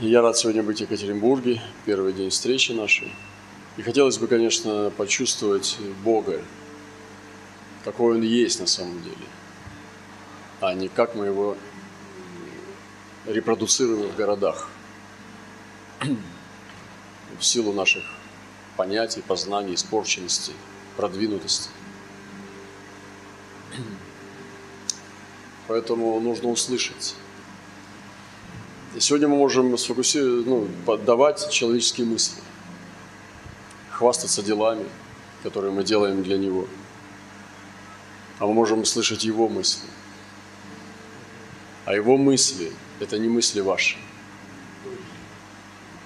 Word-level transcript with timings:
Я 0.00 0.22
рад 0.22 0.36
сегодня 0.36 0.64
быть 0.64 0.78
в 0.78 0.80
Екатеринбурге, 0.80 1.62
первый 1.86 2.12
день 2.12 2.28
встречи 2.30 2.72
нашей. 2.72 3.14
И 3.76 3.82
хотелось 3.82 4.18
бы, 4.18 4.26
конечно, 4.26 4.90
почувствовать 4.96 5.78
Бога, 6.02 6.42
какой 7.84 8.16
Он 8.16 8.22
есть 8.22 8.58
на 8.58 8.66
самом 8.66 9.00
деле, 9.04 9.26
а 10.60 10.74
не 10.74 10.88
как 10.88 11.14
мы 11.14 11.26
Его 11.26 11.56
репродуцируем 13.24 14.08
в 14.08 14.16
городах 14.16 14.68
в 17.38 17.44
силу 17.44 17.72
наших 17.72 18.02
понятий, 18.76 19.22
познаний, 19.24 19.74
испорченности, 19.74 20.54
продвинутости. 20.96 21.70
Поэтому 25.68 26.18
нужно 26.18 26.48
услышать. 26.48 27.14
И 28.94 29.00
сегодня 29.00 29.26
мы 29.26 29.36
можем 29.36 29.76
сфокусировать, 29.76 30.46
ну, 30.46 30.68
поддавать 30.86 31.50
человеческие 31.50 32.06
мысли, 32.06 32.40
хвастаться 33.90 34.40
делами, 34.40 34.86
которые 35.42 35.72
мы 35.72 35.82
делаем 35.82 36.22
для 36.22 36.38
Него. 36.38 36.68
А 38.38 38.46
мы 38.46 38.54
можем 38.54 38.82
услышать 38.82 39.24
Его 39.24 39.48
мысли. 39.48 39.88
А 41.86 41.94
Его 41.94 42.16
мысли– 42.16 42.72
это 43.00 43.18
не 43.18 43.28
мысли 43.28 43.60
ваши. 43.60 43.96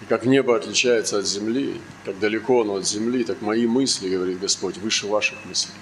И 0.01 0.07
как 0.09 0.25
небо 0.25 0.57
отличается 0.57 1.19
от 1.19 1.27
земли, 1.27 1.79
как 2.07 2.19
далеко 2.19 2.63
оно 2.63 2.77
от 2.77 2.87
земли, 2.87 3.23
так 3.23 3.43
мои 3.43 3.67
мысли, 3.67 4.09
говорит 4.09 4.41
Господь, 4.41 4.79
выше 4.79 5.07
ваших 5.07 5.45
мыслей. 5.45 5.75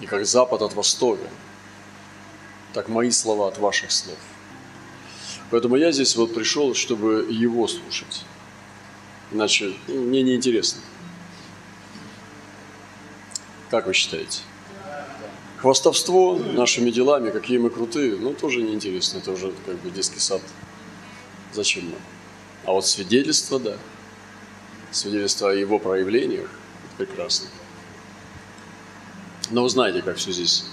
И 0.00 0.06
как 0.06 0.24
запад 0.24 0.62
от 0.62 0.74
востока, 0.74 1.26
так 2.72 2.88
мои 2.88 3.10
слова 3.10 3.48
от 3.48 3.58
ваших 3.58 3.90
слов. 3.90 4.18
Поэтому 5.54 5.76
я 5.76 5.92
здесь 5.92 6.16
вот 6.16 6.34
пришел, 6.34 6.74
чтобы 6.74 7.28
его 7.30 7.68
слушать. 7.68 8.24
Иначе 9.30 9.72
ну, 9.86 10.00
мне 10.00 10.20
неинтересно. 10.22 10.80
Как 13.70 13.86
вы 13.86 13.92
считаете? 13.92 14.40
Хвастовство 15.58 16.36
нашими 16.36 16.90
делами, 16.90 17.30
какие 17.30 17.58
мы 17.58 17.70
крутые, 17.70 18.16
ну, 18.16 18.34
тоже 18.34 18.62
неинтересно. 18.62 19.18
Это 19.18 19.30
уже 19.30 19.52
как 19.64 19.80
бы 19.80 19.92
детский 19.92 20.18
сад. 20.18 20.42
Зачем 21.52 21.84
нам? 21.84 22.00
А 22.64 22.72
вот 22.72 22.84
свидетельство, 22.84 23.60
да. 23.60 23.76
Свидетельство 24.90 25.50
о 25.50 25.54
его 25.54 25.78
проявлениях– 25.78 26.50
это 26.98 27.06
прекрасно. 27.06 27.46
Но 29.52 29.62
вы 29.62 29.68
знаете, 29.68 30.02
как 30.02 30.16
все 30.16 30.32
здесь 30.32 30.64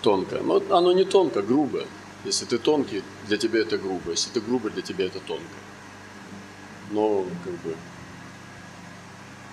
тонко. 0.00 0.38
Но 0.38 0.62
оно 0.70 0.92
не 0.94 1.04
тонко, 1.04 1.42
грубо. 1.42 1.84
Если 2.24 2.44
ты 2.44 2.58
тонкий, 2.58 3.02
для 3.26 3.36
тебя 3.36 3.60
это 3.60 3.78
грубо. 3.78 4.10
Если 4.10 4.30
ты 4.30 4.40
грубый, 4.40 4.70
для 4.70 4.82
тебя 4.82 5.06
это 5.06 5.20
тонко. 5.20 5.42
Но, 6.90 7.26
как 7.44 7.52
бы... 7.60 7.76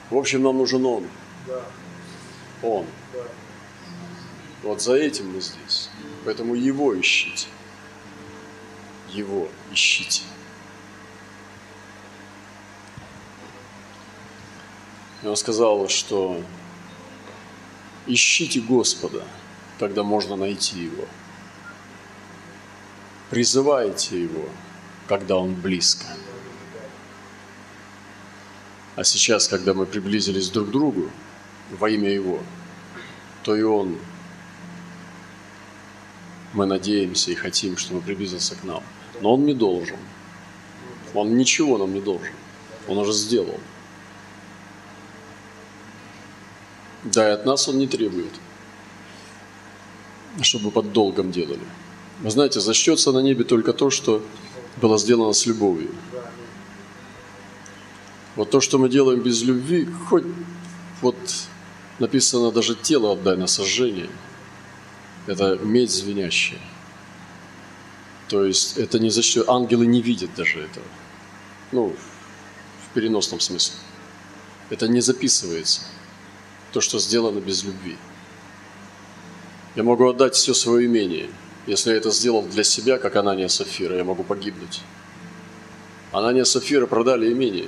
В 0.09 0.17
общем, 0.17 0.43
нам 0.43 0.57
нужен 0.57 0.85
Он. 0.85 1.07
Да, 1.47 1.63
Он. 2.61 2.85
да. 3.13 3.23
Вот 4.63 4.81
за 4.81 4.95
этим 4.95 5.33
мы 5.33 5.41
здесь. 5.41 5.89
Поэтому 6.25 6.53
Его 6.53 6.99
ищите. 6.99 7.47
Его 9.09 9.47
ищите. 9.71 10.23
И 15.23 15.27
он 15.27 15.35
сказал, 15.35 15.87
что 15.87 16.41
ищите 18.05 18.61
Господа, 18.61 19.25
когда 19.79 20.03
можно 20.03 20.35
найти 20.35 20.79
Его. 20.79 21.05
Призывайте 23.29 24.23
Его, 24.23 24.49
когда 25.07 25.37
Он 25.37 25.53
близко. 25.53 26.05
А 28.95 29.03
сейчас, 29.03 29.47
когда 29.47 29.73
мы 29.75 29.85
приблизились 29.85 30.49
друг 30.49 30.69
к 30.69 30.71
другу 30.71 31.11
во 31.69 31.89
имя 31.89 32.09
Его, 32.09 32.39
то 33.43 33.55
и 33.55 33.61
Он, 33.61 33.97
мы 36.53 36.65
надеемся 36.65 37.31
и 37.31 37.35
хотим, 37.35 37.77
чтобы 37.77 38.01
приблизился 38.01 38.55
к 38.55 38.63
нам. 38.63 38.83
Но 39.21 39.35
Он 39.35 39.45
не 39.45 39.53
должен. 39.53 39.99
Он 41.13 41.37
ничего 41.37 41.77
нам 41.77 41.93
не 41.93 42.01
должен. 42.01 42.33
Он 42.87 42.97
уже 42.97 43.13
сделал. 43.13 43.59
Да, 47.03 47.29
и 47.29 47.33
от 47.33 47.45
нас 47.45 47.67
Он 47.69 47.77
не 47.77 47.87
требует, 47.87 48.33
чтобы 50.41 50.71
под 50.71 50.91
долгом 50.91 51.31
делали. 51.31 51.65
Вы 52.21 52.31
знаете, 52.31 52.59
зачтется 52.59 53.11
на 53.11 53.19
небе 53.19 53.45
только 53.45 53.71
то, 53.71 53.89
что 53.89 54.21
было 54.81 54.97
сделано 54.97 55.33
с 55.33 55.45
любовью. 55.45 55.89
Вот 58.35 58.49
то, 58.49 58.61
что 58.61 58.77
мы 58.77 58.89
делаем 58.89 59.21
без 59.21 59.41
любви, 59.41 59.87
хоть 60.09 60.25
вот 61.01 61.15
написано 61.99 62.51
даже 62.51 62.75
тело 62.75 63.13
отдай 63.13 63.37
на 63.37 63.47
сожжение, 63.47 64.09
это 65.27 65.57
медь 65.61 65.91
звенящая. 65.91 66.59
То 68.27 68.43
есть 68.43 68.77
это 68.77 68.99
не 68.99 69.09
зачтет, 69.09 69.47
ангелы 69.49 69.85
не 69.87 70.01
видят 70.01 70.29
даже 70.35 70.59
этого. 70.59 70.85
Ну, 71.71 71.95
в 72.85 72.93
переносном 72.93 73.39
смысле. 73.39 73.75
Это 74.69 74.87
не 74.87 75.01
записывается. 75.01 75.81
То, 76.71 76.81
что 76.81 76.99
сделано 76.99 77.39
без 77.39 77.63
любви. 77.63 77.97
Я 79.75 79.83
могу 79.83 80.07
отдать 80.07 80.35
все 80.35 80.53
свое 80.53 80.85
имение. 80.85 81.29
Если 81.69 81.91
я 81.91 81.97
это 81.97 82.09
сделал 82.09 82.41
для 82.41 82.63
себя, 82.63 82.97
как 82.97 83.15
Анания 83.15 83.47
Сафира, 83.47 83.95
я 83.95 84.03
могу 84.03 84.23
погибнуть. 84.23 84.81
Анания 86.11 86.43
Сафира 86.43 86.87
продали 86.87 87.31
имение 87.31 87.67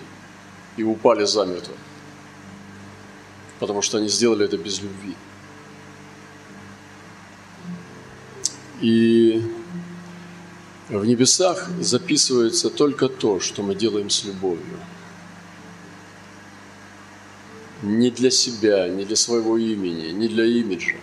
и 0.76 0.82
упали 0.82 1.24
замертво. 1.26 1.76
Потому 3.60 3.84
что 3.84 4.00
они 4.00 4.08
сделали 4.08 4.46
это 4.46 4.58
без 4.58 4.82
любви. 4.82 5.16
И 8.82 9.44
в 10.90 11.06
небесах 11.06 11.70
записывается 11.80 12.72
только 12.72 13.08
то, 13.08 13.40
что 13.40 13.62
мы 13.62 13.76
делаем 13.76 14.10
с 14.10 14.24
любовью. 14.24 14.80
Не 17.84 18.10
для 18.10 18.32
себя, 18.32 18.90
не 18.90 19.06
для 19.06 19.16
своего 19.16 19.60
имени, 19.60 20.10
не 20.10 20.28
для 20.28 20.46
имиджа, 20.46 20.98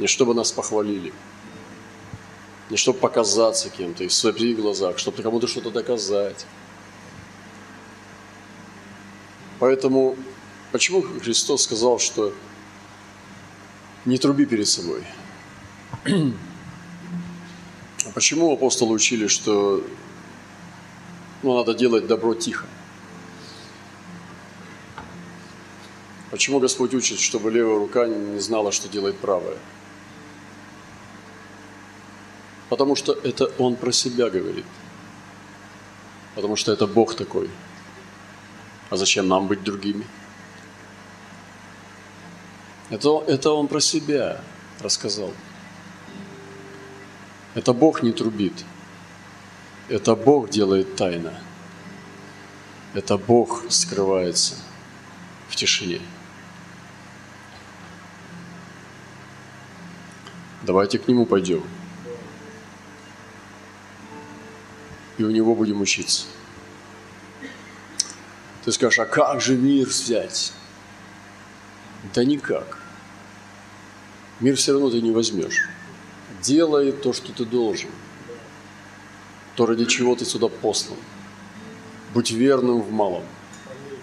не 0.00 0.08
чтобы 0.08 0.34
нас 0.34 0.50
похвалили, 0.50 1.12
не 2.70 2.76
чтобы 2.76 2.98
показаться 2.98 3.70
кем-то 3.70 4.04
и 4.04 4.08
в 4.08 4.12
своих 4.12 4.56
глазах, 4.56 4.98
чтобы 4.98 5.22
кому-то 5.22 5.46
что-то 5.46 5.70
доказать. 5.70 6.46
Поэтому 9.58 10.16
почему 10.70 11.02
Христос 11.02 11.62
сказал, 11.62 11.98
что 11.98 12.32
не 14.04 14.18
труби 14.18 14.46
перед 14.46 14.68
собой? 14.68 15.02
А 18.06 18.10
почему 18.12 18.52
апостолы 18.52 18.94
учили, 18.94 19.26
что 19.26 19.84
ну, 21.42 21.58
надо 21.58 21.74
делать 21.74 22.06
добро 22.06 22.34
тихо? 22.34 22.64
Почему 26.30 26.58
Господь 26.58 26.94
учит, 26.94 27.20
чтобы 27.20 27.50
левая 27.50 27.78
рука 27.78 28.06
не 28.06 28.38
знала, 28.38 28.72
что 28.72 28.88
делает 28.88 29.18
правая? 29.18 29.58
Потому 32.68 32.96
что 32.96 33.12
это 33.12 33.46
Он 33.58 33.76
про 33.76 33.92
себя 33.92 34.28
говорит. 34.30 34.66
Потому 36.34 36.56
что 36.56 36.72
это 36.72 36.86
Бог 36.86 37.14
такой. 37.14 37.50
А 38.90 38.96
зачем 38.96 39.28
нам 39.28 39.48
быть 39.48 39.64
другими? 39.64 40.06
Это, 42.90 43.22
это 43.26 43.52
Он 43.52 43.68
про 43.68 43.80
себя 43.80 44.40
рассказал. 44.80 45.32
Это 47.54 47.72
Бог 47.72 48.02
не 48.02 48.12
трубит. 48.12 48.64
Это 49.88 50.14
Бог 50.14 50.50
делает 50.50 50.96
тайно. 50.96 51.34
Это 52.94 53.18
Бог 53.18 53.64
скрывается 53.70 54.54
в 55.48 55.56
тишине. 55.56 56.00
Давайте 60.62 60.98
к 60.98 61.08
Нему 61.08 61.26
пойдем. 61.26 61.62
И 65.18 65.24
у 65.24 65.30
Него 65.30 65.54
будем 65.54 65.80
учиться. 65.80 66.26
Ты 68.64 68.72
скажешь, 68.72 68.98
а 68.98 69.04
как 69.04 69.40
же 69.40 69.56
мир 69.56 69.86
взять? 69.86 70.52
Да 72.14 72.24
никак. 72.24 72.78
Мир 74.40 74.56
все 74.56 74.72
равно 74.72 74.90
ты 74.90 75.00
не 75.00 75.10
возьмешь. 75.10 75.68
Делай 76.42 76.92
то, 76.92 77.12
что 77.12 77.32
ты 77.32 77.44
должен. 77.44 77.90
То, 79.56 79.66
ради 79.66 79.86
чего 79.86 80.14
ты 80.14 80.24
сюда 80.24 80.48
послан. 80.48 80.98
Будь 82.14 82.30
верным 82.30 82.80
в 82.80 82.92
малом. 82.92 83.24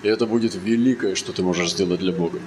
И 0.04 0.08
это 0.08 0.26
будет 0.26 0.56
великое, 0.56 1.16
что 1.16 1.32
ты 1.32 1.42
можешь 1.42 1.72
сделать 1.72 2.00
для 2.00 2.12
Бога. 2.12 2.40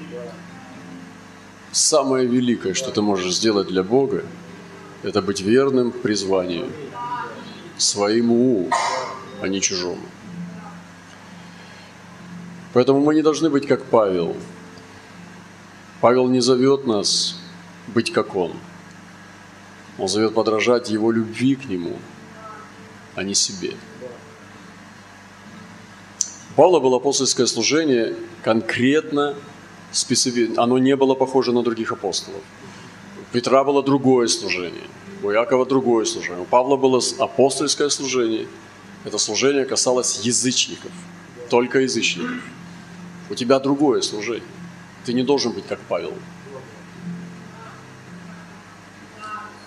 Самое 1.73 2.27
великое, 2.27 2.75
что 2.75 2.91
ты 2.91 3.01
можешь 3.01 3.35
сделать 3.35 3.69
для 3.69 3.83
Бога, 3.83 4.25
это 5.03 5.23
быть 5.23 5.41
верным 5.41 5.91
призванию, 5.91 6.71
своему 7.79 8.69
а 9.41 9.49
не 9.49 9.61
чужому. 9.61 10.03
Поэтому 12.73 13.01
мы 13.01 13.15
не 13.15 13.23
должны 13.23 13.51
быть 13.51 13.67
как 13.67 13.85
Павел. 13.85 14.37
Павел 16.01 16.29
не 16.29 16.41
зовет 16.41 16.87
нас 16.87 17.39
быть 17.89 18.13
как 18.13 18.37
он. 18.37 18.53
Он 19.99 20.09
зовет 20.09 20.35
подражать 20.35 20.91
его 20.91 21.11
любви 21.11 21.57
к 21.57 21.65
нему, 21.65 21.97
а 23.17 23.25
не 23.25 23.35
себе. 23.35 23.75
У 26.51 26.55
Павла 26.55 26.81
было 26.81 26.99
апостольское 26.99 27.47
служение 27.47 28.15
конкретно 28.43 29.35
специфично. 29.91 30.63
Оно 30.63 30.79
не 30.79 30.95
было 30.97 31.15
похоже 31.15 31.53
на 31.53 31.63
других 31.63 31.93
апостолов. 31.93 32.43
У 33.21 33.33
Петра 33.33 33.65
было 33.65 33.83
другое 33.83 34.29
служение, 34.29 34.87
у 35.23 35.31
Якова 35.31 35.65
другое 35.65 36.05
служение. 36.05 36.43
У 36.43 36.45
Павла 36.45 36.77
было 36.77 37.01
апостольское 37.19 37.89
служение. 37.89 38.47
Это 39.05 39.19
служение 39.19 39.65
касалось 39.65 40.21
язычников, 40.25 40.93
только 41.51 41.81
язычников. 41.81 42.43
У 43.31 43.35
тебя 43.35 43.59
другое 43.59 44.01
служение. 44.01 44.49
Ты 45.05 45.13
не 45.13 45.23
должен 45.23 45.53
быть 45.53 45.67
как 45.67 45.81
Павел. 45.89 46.13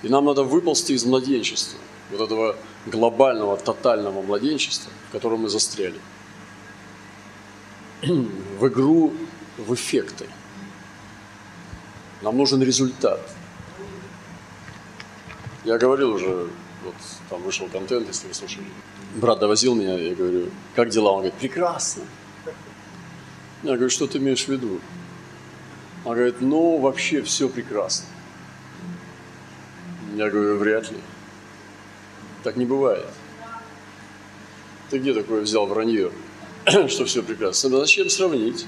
И 0.03 0.09
нам 0.09 0.25
надо 0.25 0.43
выползти 0.43 0.93
из 0.93 1.05
младенчества, 1.05 1.79
вот 2.09 2.21
этого 2.21 2.55
глобального, 2.87 3.57
тотального 3.57 4.21
младенчества, 4.21 4.91
в 5.09 5.11
котором 5.11 5.41
мы 5.41 5.49
застряли, 5.49 5.99
в 8.01 8.67
игру, 8.67 9.13
в 9.57 9.73
эффекты. 9.73 10.25
Нам 12.21 12.37
нужен 12.37 12.63
результат. 12.63 13.19
Я 15.63 15.77
говорил 15.77 16.11
уже, 16.13 16.47
вот 16.83 16.95
там 17.29 17.41
вышел 17.43 17.67
контент, 17.67 18.07
если 18.07 18.27
вы 18.27 18.33
слушали. 18.33 18.65
Брат 19.15 19.39
довозил 19.39 19.75
меня, 19.75 19.97
я 19.97 20.15
говорю, 20.15 20.49
как 20.75 20.89
дела? 20.89 21.11
Он 21.11 21.17
говорит, 21.17 21.35
прекрасно. 21.35 22.03
Я 23.63 23.73
говорю, 23.73 23.89
что 23.89 24.07
ты 24.07 24.17
имеешь 24.17 24.45
в 24.45 24.47
виду? 24.47 24.79
Он 26.03 26.15
говорит, 26.15 26.41
ну, 26.41 26.79
вообще 26.79 27.21
все 27.21 27.47
прекрасно. 27.47 28.07
Я 30.15 30.29
говорю, 30.29 30.57
вряд 30.57 30.89
ли. 30.91 30.97
Так 32.43 32.55
не 32.55 32.65
бывает. 32.65 33.05
Ты 34.89 34.97
где 34.97 35.13
такое 35.13 35.41
взял 35.41 35.67
вранье, 35.67 36.11
что 36.65 37.05
все 37.05 37.21
прекрасно? 37.21 37.69
Зачем 37.69 38.09
сравнить? 38.09 38.65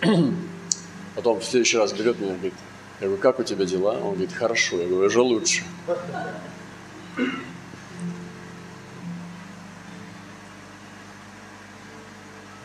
Потом 1.14 1.40
в 1.40 1.44
следующий 1.44 1.76
раз 1.76 1.92
берет 1.92 2.18
меня 2.18 2.32
и 2.32 2.34
говорит, 2.34 2.54
я 3.00 3.06
говорю, 3.06 3.22
как 3.22 3.40
у 3.40 3.42
тебя 3.42 3.64
дела? 3.64 3.92
Он 3.94 4.12
говорит, 4.12 4.32
хорошо. 4.32 4.76
Я 4.76 4.86
говорю, 4.86 5.06
уже 5.06 5.22
лучше. 5.22 5.62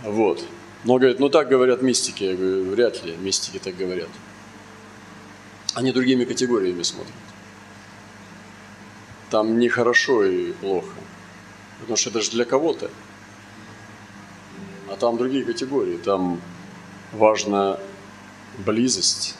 Вот. 0.03 0.45
Но 0.83 0.97
говорит, 0.97 1.19
ну 1.19 1.29
так 1.29 1.47
говорят 1.47 1.81
мистики. 1.81 2.25
Я 2.25 2.35
говорю, 2.35 2.69
вряд 2.71 3.03
ли 3.03 3.15
мистики 3.15 3.59
так 3.59 3.77
говорят. 3.77 4.09
Они 5.73 5.91
другими 5.91 6.25
категориями 6.25 6.83
смотрят. 6.83 7.13
Там 9.29 9.57
не 9.57 9.69
хорошо 9.69 10.25
и 10.25 10.51
плохо. 10.51 10.95
Потому 11.79 11.97
что 11.97 12.09
это 12.09 12.21
же 12.21 12.31
для 12.31 12.45
кого-то. 12.45 12.91
А 14.89 14.95
там 14.97 15.17
другие 15.17 15.45
категории. 15.45 15.97
Там 15.97 16.41
важна 17.13 17.79
близость, 18.57 19.35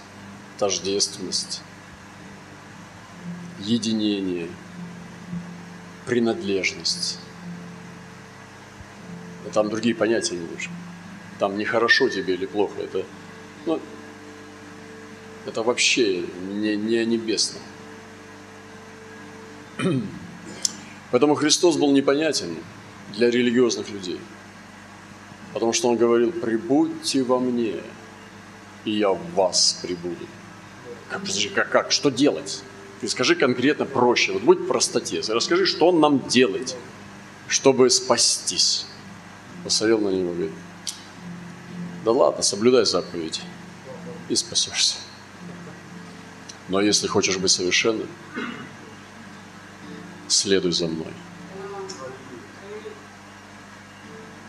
тождественность, 0.57 1.61
единение, 3.59 4.49
принадлежность. 6.05 7.19
Там 9.53 9.69
другие 9.69 9.95
понятия 9.95 10.35
немножко 10.35 10.71
там 11.39 11.57
нехорошо 11.57 12.09
тебе 12.09 12.35
или 12.35 12.45
плохо. 12.45 12.81
Это, 12.81 13.05
ну, 13.65 13.79
это 15.45 15.63
вообще 15.63 16.25
не, 16.51 16.75
не 16.75 17.05
небесно. 17.05 17.59
Поэтому 21.11 21.35
Христос 21.35 21.77
был 21.77 21.91
непонятен 21.91 22.55
для 23.13 23.29
религиозных 23.29 23.89
людей. 23.89 24.19
Потому 25.53 25.73
что 25.73 25.89
Он 25.89 25.97
говорил, 25.97 26.31
прибудьте 26.31 27.23
во 27.23 27.39
мне, 27.39 27.75
и 28.83 28.91
я 28.91 29.09
в 29.11 29.33
вас 29.33 29.79
прибуду. 29.81 30.27
Как, 31.09 31.21
как, 31.53 31.69
как, 31.69 31.91
что 31.91 32.09
делать? 32.09 32.63
Ты 33.01 33.07
скажи 33.07 33.35
конкретно 33.35 33.85
проще, 33.85 34.31
вот 34.31 34.41
будь 34.41 34.59
в 34.59 34.67
простоте, 34.67 35.21
расскажи, 35.27 35.65
что 35.65 35.91
нам 35.91 36.27
делать, 36.27 36.75
чтобы 37.47 37.89
спастись. 37.89 38.85
Посмотрел 39.63 39.99
на 39.99 40.09
него, 40.09 40.33
говорит, 40.33 40.51
да 42.03 42.11
ладно, 42.11 42.41
соблюдай 42.41 42.85
заповедь 42.85 43.41
и 44.29 44.35
спасешься. 44.35 44.95
Но 46.67 46.81
если 46.81 47.07
хочешь 47.07 47.37
быть 47.37 47.51
совершенным, 47.51 48.07
следуй 50.27 50.71
за 50.71 50.87
мной. 50.87 51.13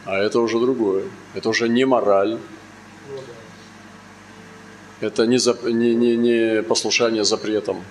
А 0.06 0.18
это 0.18 0.40
уже 0.40 0.58
другое. 0.60 1.04
Это 1.34 1.48
уже 1.48 1.68
не 1.68 1.84
мораль. 1.84 2.38
Это 5.00 5.26
не, 5.26 5.38
зап... 5.38 5.64
не, 5.64 5.94
не, 5.94 6.16
не 6.16 6.62
послушание 6.62 7.24
запретам. 7.24 7.84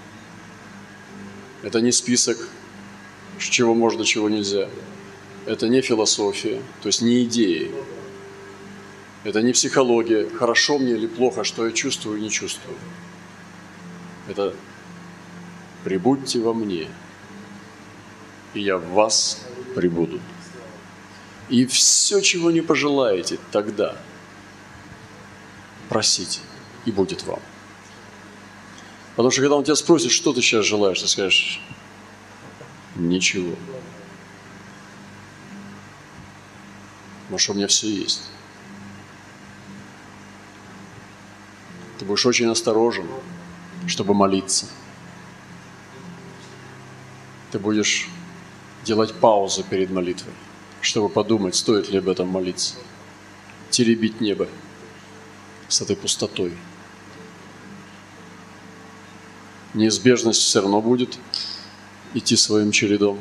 Это 1.62 1.82
не 1.82 1.92
список, 1.92 2.38
чего 3.38 3.74
можно, 3.74 4.04
чего 4.06 4.30
нельзя. 4.30 4.70
Это 5.46 5.68
не 5.68 5.82
философия, 5.82 6.62
то 6.82 6.88
есть 6.88 7.02
не 7.02 7.24
идеи. 7.24 7.72
Это 9.24 9.42
не 9.42 9.54
психология, 9.54 10.30
хорошо 10.30 10.78
мне 10.78 10.94
или 10.94 11.08
плохо, 11.08 11.44
что 11.44 11.66
я 11.66 11.72
чувствую 11.72 12.18
и 12.18 12.22
не 12.22 12.30
чувствую. 12.30 12.78
Это 14.28 14.54
прибудьте 15.84 16.40
во 16.40 16.54
мне, 16.54 16.88
и 18.54 18.62
я 18.62 18.78
в 18.78 18.88
вас 18.92 19.44
прибуду. 19.76 20.20
И 21.50 21.66
все, 21.68 22.22
чего 22.22 22.50
не 22.50 22.62
пожелаете, 22.62 23.38
тогда 23.52 23.96
просите, 25.90 26.40
и 26.86 26.92
будет 26.92 27.24
вам. 27.24 27.40
Потому 29.16 29.32
что 29.32 29.42
когда 29.42 29.56
он 29.56 29.64
тебя 29.64 29.76
спросит, 29.76 30.12
что 30.12 30.34
ты 30.34 30.42
сейчас 30.42 30.66
желаешь, 30.66 31.02
ты 31.02 31.08
скажешь, 31.08 31.62
ничего. 32.96 33.56
Потому 37.24 37.40
что 37.40 37.54
у 37.54 37.56
меня 37.56 37.68
все 37.68 37.90
есть. 37.90 38.24
Ты 41.98 42.06
будешь 42.06 42.26
очень 42.26 42.48
осторожен, 42.52 43.08
чтобы 43.88 44.14
молиться. 44.14 44.68
Ты 47.52 47.60
будешь 47.60 48.10
делать 48.84 49.14
паузу 49.16 49.64
перед 49.64 49.90
молитвой, 49.90 50.34
чтобы 50.82 51.08
подумать, 51.08 51.56
стоит 51.56 51.90
ли 51.90 52.00
об 52.00 52.10
этом 52.10 52.28
молиться. 52.28 52.76
Теребить 53.70 54.20
небо 54.20 54.48
с 55.70 55.82
этой 55.82 55.96
пустотой. 55.96 56.54
Неизбежность 59.76 60.40
все 60.40 60.62
равно 60.62 60.80
будет 60.80 61.20
идти 62.14 62.38
своим 62.38 62.72
чередом. 62.72 63.20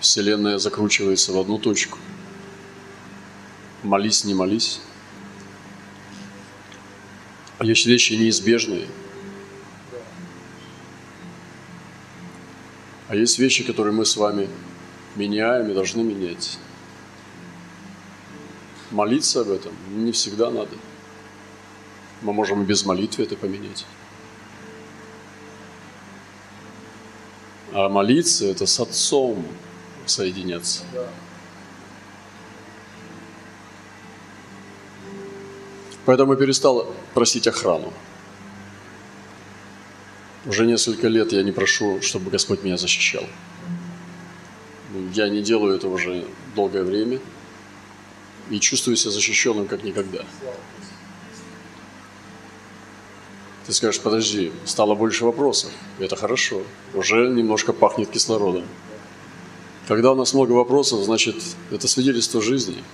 Вселенная 0.00 0.56
закручивается 0.56 1.32
в 1.32 1.38
одну 1.38 1.58
точку. 1.58 1.98
Молись, 3.82 4.24
не 4.24 4.32
молись. 4.32 4.80
А 7.58 7.66
есть 7.66 7.84
вещи 7.84 8.14
неизбежные. 8.14 8.88
А 13.08 13.14
есть 13.14 13.38
вещи, 13.38 13.62
которые 13.62 13.92
мы 13.92 14.06
с 14.06 14.16
вами 14.16 14.48
меняем 15.14 15.70
и 15.70 15.74
должны 15.74 16.02
менять. 16.02 16.58
Молиться 18.90 19.42
об 19.42 19.50
этом 19.50 19.74
не 19.90 20.12
всегда 20.12 20.50
надо. 20.50 20.74
Мы 22.22 22.32
можем 22.32 22.62
и 22.62 22.64
без 22.64 22.86
молитвы 22.86 23.24
это 23.24 23.36
поменять. 23.36 23.84
А 27.78 27.90
молиться– 27.90 28.46
это 28.46 28.64
с 28.64 28.80
Отцом 28.80 29.44
соединяться. 30.06 30.82
Поэтому 36.06 36.32
я 36.32 36.38
перестал 36.38 36.90
просить 37.12 37.46
охрану. 37.46 37.92
Уже 40.46 40.64
несколько 40.64 41.08
лет 41.08 41.32
я 41.32 41.42
не 41.42 41.52
прошу, 41.52 42.00
чтобы 42.00 42.30
Господь 42.30 42.62
меня 42.62 42.78
защищал. 42.78 43.24
Я 45.12 45.28
не 45.28 45.42
делаю 45.42 45.76
это 45.76 45.88
уже 45.88 46.24
долгое 46.54 46.82
время 46.82 47.20
и 48.48 48.58
чувствую 48.58 48.96
себя 48.96 49.10
защищенным 49.10 49.68
как 49.68 49.84
никогда. 49.84 50.24
Ты 53.66 53.72
скажешь, 53.72 54.00
подожди, 54.00 54.52
стало 54.64 54.94
больше 54.94 55.24
вопросов. 55.24 55.72
Это 55.98 56.14
хорошо. 56.14 56.62
Уже 56.94 57.28
немножко 57.28 57.72
пахнет 57.72 58.08
кислородом. 58.10 58.64
Когда 59.88 60.12
у 60.12 60.14
нас 60.14 60.34
много 60.34 60.52
вопросов, 60.52 61.02
значит, 61.02 61.34
это 61.72 61.88
свидетельство 61.88 62.40
жизни. 62.40 62.84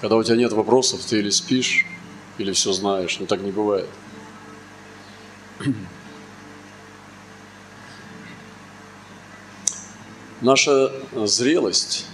Когда 0.00 0.14
у 0.16 0.22
тебя 0.22 0.36
нет 0.36 0.52
вопросов, 0.52 1.04
ты 1.04 1.18
или 1.18 1.30
спишь, 1.30 1.84
или 2.38 2.52
все 2.52 2.72
знаешь, 2.72 3.18
но 3.18 3.26
так 3.26 3.40
не 3.40 3.50
бывает. 3.50 3.88
Наша 10.40 10.92
зрелость 11.26 12.06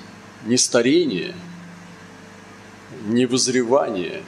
не 0.47 0.57
старение, 0.57 1.35
не 3.05 3.27
вызревание, 3.27 4.23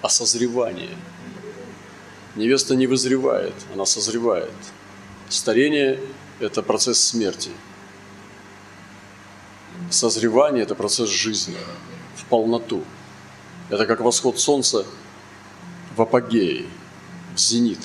а 0.00 0.08
созревание. 0.08 0.96
Невеста 2.36 2.74
не 2.74 2.86
вызревает, 2.86 3.54
она 3.74 3.84
созревает. 3.84 4.52
Старение– 5.28 6.00
это 6.40 6.62
процесс 6.62 7.00
смерти. 7.00 7.50
Созревание– 9.90 10.62
это 10.64 10.74
процесс 10.74 11.08
жизни 11.08 11.56
в 12.16 12.24
полноту. 12.26 12.84
Это 13.68 13.86
как 13.86 14.00
восход 14.00 14.38
солнца 14.38 14.86
в 15.96 16.02
апогее, 16.02 16.66
в 17.34 17.38
зенит. 17.38 17.80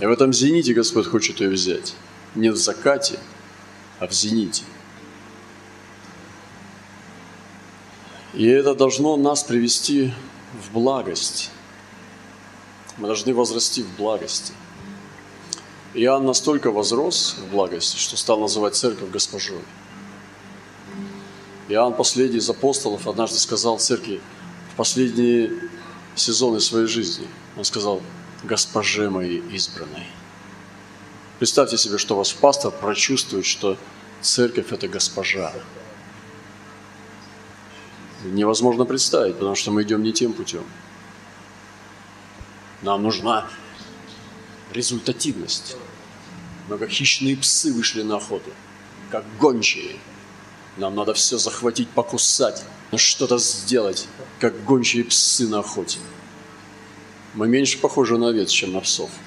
И 0.00 0.06
в 0.06 0.10
этом 0.10 0.32
зените 0.32 0.74
Господь 0.74 1.06
хочет 1.06 1.40
ее 1.40 1.50
взять. 1.50 1.94
Не 2.34 2.50
в 2.50 2.56
закате– 2.56 3.18
а 3.98 4.06
в 4.06 4.12
зените. 4.12 4.64
И 8.34 8.46
это 8.46 8.74
должно 8.74 9.16
нас 9.16 9.42
привести 9.42 10.12
в 10.62 10.72
благость. 10.72 11.50
Мы 12.98 13.06
должны 13.06 13.34
возрасти 13.34 13.82
в 13.82 13.96
благости. 13.96 14.54
Иоанн 15.94 16.24
настолько 16.24 16.70
возрос 16.70 17.36
в 17.38 17.50
благости, 17.50 17.96
что 17.96 18.16
стал 18.16 18.40
называть 18.40 18.74
церковь 18.74 19.10
госпожой. 19.10 19.62
Иоанн, 21.68 21.94
последний 21.94 22.38
из 22.38 22.48
апостолов, 22.48 23.06
однажды 23.06 23.38
сказал 23.38 23.78
церкви 23.78 24.20
в 24.72 24.76
последние 24.76 25.52
сезоны 26.14 26.60
своей 26.60 26.86
жизни, 26.86 27.26
он 27.56 27.64
сказал, 27.64 28.00
«Госпоже 28.44 29.10
моей 29.10 29.40
избранной». 29.50 30.06
Представьте 31.38 31.76
себе, 31.76 31.98
что 31.98 32.16
ваш 32.16 32.34
пастор 32.34 32.72
прочувствует, 32.72 33.44
что 33.44 33.76
церковь– 34.22 34.66
это 34.72 34.88
госпожа. 34.88 35.52
Невозможно 38.24 38.86
представить, 38.86 39.34
потому 39.34 39.54
что 39.54 39.70
мы 39.70 39.82
идем 39.82 40.02
не 40.02 40.12
тем 40.12 40.32
путем. 40.32 40.64
Нам 42.86 43.02
нужна 43.02 43.48
результативность. 44.72 45.76
Мы 46.68 46.78
как 46.78 46.88
хищные 46.88 47.36
псы 47.36 47.72
вышли 47.72 48.02
на 48.02 48.18
охоту, 48.18 48.52
как 49.10 49.24
гончие. 49.38 49.96
Нам 50.76 50.94
надо 50.94 51.12
все 51.12 51.36
захватить, 51.36 51.88
покусать, 51.90 52.64
что-то 52.94 53.38
сделать, 53.38 54.06
как 54.38 54.64
гончие 54.64 55.02
псы 55.02 55.48
на 55.48 55.58
охоте. 55.58 55.98
Мы 57.34 57.48
меньше 57.48 57.76
похожи 57.78 58.16
на 58.18 58.28
овец, 58.28 58.50
чем 58.50 58.72
на 58.72 58.80
псов– 58.80 59.10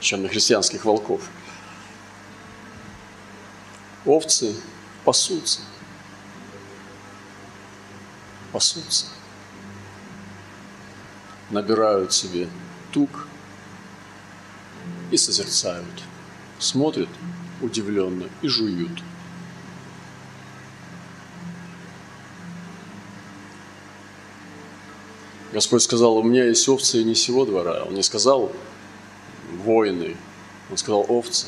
чем 0.00 0.22
на 0.22 0.28
христианских 0.28 0.84
волков. 0.84 1.20
Овцы 4.04 4.56
пасутся. 5.04 5.60
Пасутся. 8.50 9.19
Набирают 11.50 12.12
себе 12.12 12.48
тук 12.92 13.26
и 15.10 15.16
созерцают. 15.16 16.04
Смотрят 16.58 17.08
удивленно 17.60 18.28
и 18.42 18.48
жуют. 18.48 19.02
Господь 25.52 25.82
сказал, 25.82 26.16
у 26.16 26.22
меня 26.22 26.44
есть 26.44 26.68
овцы 26.68 27.00
и 27.00 27.04
не 27.04 27.16
сего 27.16 27.44
двора. 27.44 27.82
Он 27.82 27.94
не 27.94 28.02
сказал, 28.04 28.52
воины, 29.64 30.16
он 30.70 30.76
сказал 30.76 31.04
овцы. 31.08 31.46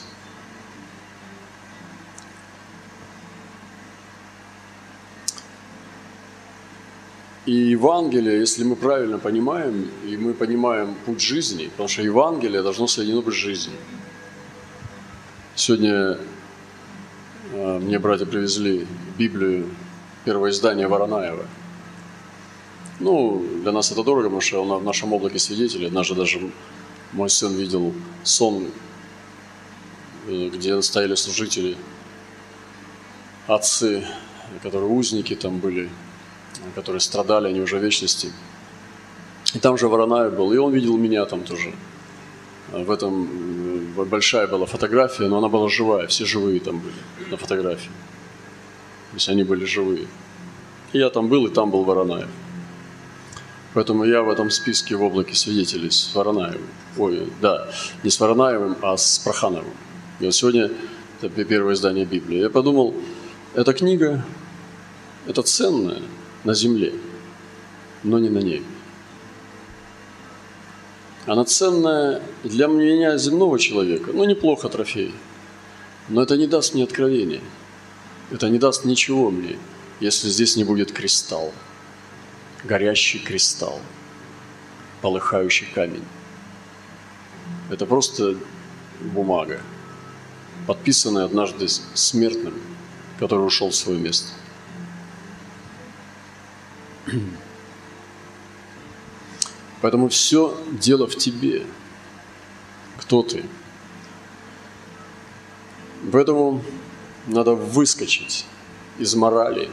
И 7.44 7.52
Евангелие, 7.52 8.38
если 8.38 8.62
мы 8.62 8.76
правильно 8.76 9.18
понимаем, 9.18 9.90
и 10.06 10.16
мы 10.16 10.32
понимаем 10.32 10.94
путь 11.04 11.20
жизни, 11.20 11.66
потому 11.68 11.88
что 11.88 12.02
Евангелие 12.02 12.62
должно 12.62 12.86
соединено 12.86 13.20
быть 13.20 13.34
с 13.34 13.38
жизнью. 13.38 13.76
Сегодня 15.56 16.18
э, 17.52 17.78
мне 17.80 17.98
братья 17.98 18.26
привезли 18.26 18.86
Библию, 19.18 19.66
первое 20.24 20.50
издание 20.52 20.86
Воронаева. 20.86 21.44
Ну, 23.00 23.44
для 23.62 23.72
нас 23.72 23.90
это 23.90 24.04
дорого, 24.04 24.28
потому 24.28 24.40
что 24.40 24.62
он 24.62 24.80
в 24.80 24.84
нашем 24.84 25.12
облаке 25.12 25.40
свидетелей, 25.40 25.88
однажды 25.88 26.14
даже 26.14 26.38
мой 27.12 27.28
сын 27.28 27.52
видел 27.56 27.92
сон, 28.22 28.68
э, 30.28 30.48
где 30.48 30.80
стояли 30.80 31.16
служители, 31.16 31.76
отцы, 33.48 34.06
которые 34.62 34.90
узники 34.90 35.34
там 35.34 35.58
были, 35.58 35.90
которые 36.74 37.00
страдали, 37.00 37.48
они 37.48 37.60
уже 37.60 37.78
вечности. 37.78 38.32
И 39.54 39.58
там 39.58 39.76
же 39.76 39.88
Воронаев 39.88 40.34
был, 40.34 40.52
и 40.52 40.56
он 40.56 40.72
видел 40.72 40.96
меня 40.96 41.24
там 41.24 41.42
тоже. 41.42 41.72
В 42.72 42.90
этом 42.90 43.92
большая 43.94 44.46
была 44.46 44.66
фотография, 44.66 45.28
но 45.28 45.38
она 45.38 45.48
была 45.48 45.68
живая, 45.68 46.06
все 46.06 46.24
живые 46.24 46.60
там 46.60 46.78
были 46.78 47.30
на 47.30 47.36
фотографии. 47.36 47.90
То 49.10 49.16
есть 49.16 49.28
они 49.28 49.44
были 49.44 49.66
живые. 49.66 50.06
И 50.92 50.98
я 50.98 51.10
там 51.10 51.28
был, 51.28 51.46
и 51.46 51.50
там 51.50 51.70
был 51.70 51.84
Воронаев. 51.84 52.28
Поэтому 53.74 54.04
я 54.04 54.22
в 54.22 54.30
этом 54.30 54.50
списке 54.50 54.96
в 54.96 55.02
облаке 55.02 55.34
свидетелей 55.34 55.90
с 55.90 56.14
Воронаевым. 56.14 56.66
Ой, 56.98 57.28
да, 57.40 57.70
не 58.02 58.10
с 58.10 58.20
Воронаевым, 58.20 58.76
а 58.82 58.96
с 58.96 59.18
Прохановым. 59.18 59.74
И 60.20 60.24
вот 60.24 60.34
сегодня 60.34 60.70
это 61.20 61.44
первое 61.44 61.74
издание 61.74 62.04
Библии. 62.04 62.38
Я 62.38 62.50
подумал, 62.50 62.94
эта 63.54 63.72
книга, 63.72 64.24
это 65.26 65.42
ценная 65.42 66.02
на 66.44 66.54
земле, 66.54 66.92
но 68.02 68.18
не 68.18 68.28
на 68.28 68.38
небе. 68.38 68.64
Она 71.26 71.44
ценная 71.44 72.22
для 72.42 72.66
меня, 72.66 73.16
земного 73.16 73.58
человека. 73.58 74.10
Ну, 74.12 74.24
неплохо 74.24 74.68
трофей. 74.68 75.14
Но 76.08 76.22
это 76.22 76.36
не 76.36 76.48
даст 76.48 76.74
мне 76.74 76.82
откровения. 76.82 77.40
Это 78.32 78.48
не 78.48 78.58
даст 78.58 78.84
ничего 78.84 79.30
мне, 79.30 79.56
если 80.00 80.28
здесь 80.28 80.56
не 80.56 80.64
будет 80.64 80.90
кристалл 80.90 81.52
горящий 82.64 83.18
кристалл, 83.18 83.80
полыхающий 85.00 85.66
камень. 85.74 86.04
Это 87.70 87.86
просто 87.86 88.36
бумага, 89.00 89.60
подписанная 90.66 91.24
однажды 91.24 91.66
смертным, 91.68 92.54
который 93.18 93.46
ушел 93.46 93.70
в 93.70 93.74
свое 93.74 93.98
место. 93.98 94.28
Поэтому 99.80 100.08
все 100.08 100.56
дело 100.70 101.06
в 101.06 101.16
тебе. 101.16 101.66
Кто 102.98 103.22
ты? 103.22 103.44
Поэтому 106.10 106.62
надо 107.26 107.54
выскочить 107.54 108.46
из 108.98 109.14
морали, 109.14 109.70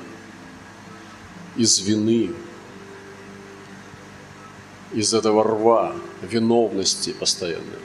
из 1.56 1.80
вины, 1.80 2.32
из 4.94 5.14
этого 5.14 5.44
рва, 5.44 5.96
виновности 6.22 7.14
постоянной, 7.14 7.80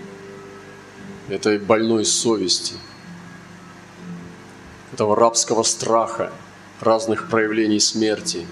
этой 1.29 1.59
больной 1.59 2.05
совести, 2.05 2.75
этого 4.93 5.17
рабского 5.17 5.63
страха, 5.63 6.33
разных 6.81 7.29
проявлений 7.29 7.81
смерти. 7.81 8.47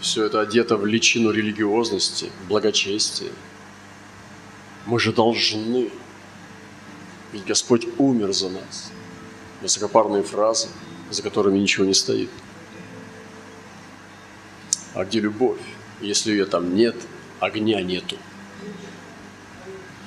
Все 0.00 0.24
это 0.24 0.40
одето 0.40 0.76
в 0.76 0.86
личину 0.86 1.30
религиозности, 1.30 2.30
благочестия. 2.48 3.32
Мы 4.86 5.00
же 5.00 5.12
должны, 5.12 5.90
ведь 7.32 7.44
Господь 7.44 7.86
умер 7.98 8.32
за 8.32 8.48
нас. 8.50 8.90
Высокопарные 9.60 10.22
фразы, 10.22 10.68
за 11.10 11.22
которыми 11.22 11.58
ничего 11.58 11.84
не 11.84 11.94
стоит– 11.94 12.30
а 14.98 15.04
где 15.04 15.20
любовь? 15.20 15.60
Если 16.00 16.32
ее 16.32 16.44
там 16.44 16.74
нет, 16.74 16.96
огня 17.38 17.80
нету. 17.82 18.16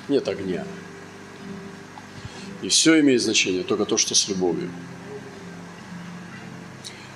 Нет 0.08 0.28
огня. 0.28 0.66
И 2.60 2.68
все 2.68 3.00
имеет 3.00 3.22
значение, 3.22 3.62
только 3.62 3.86
то, 3.86 3.96
что 3.96 4.14
с 4.14 4.28
любовью. 4.28 4.70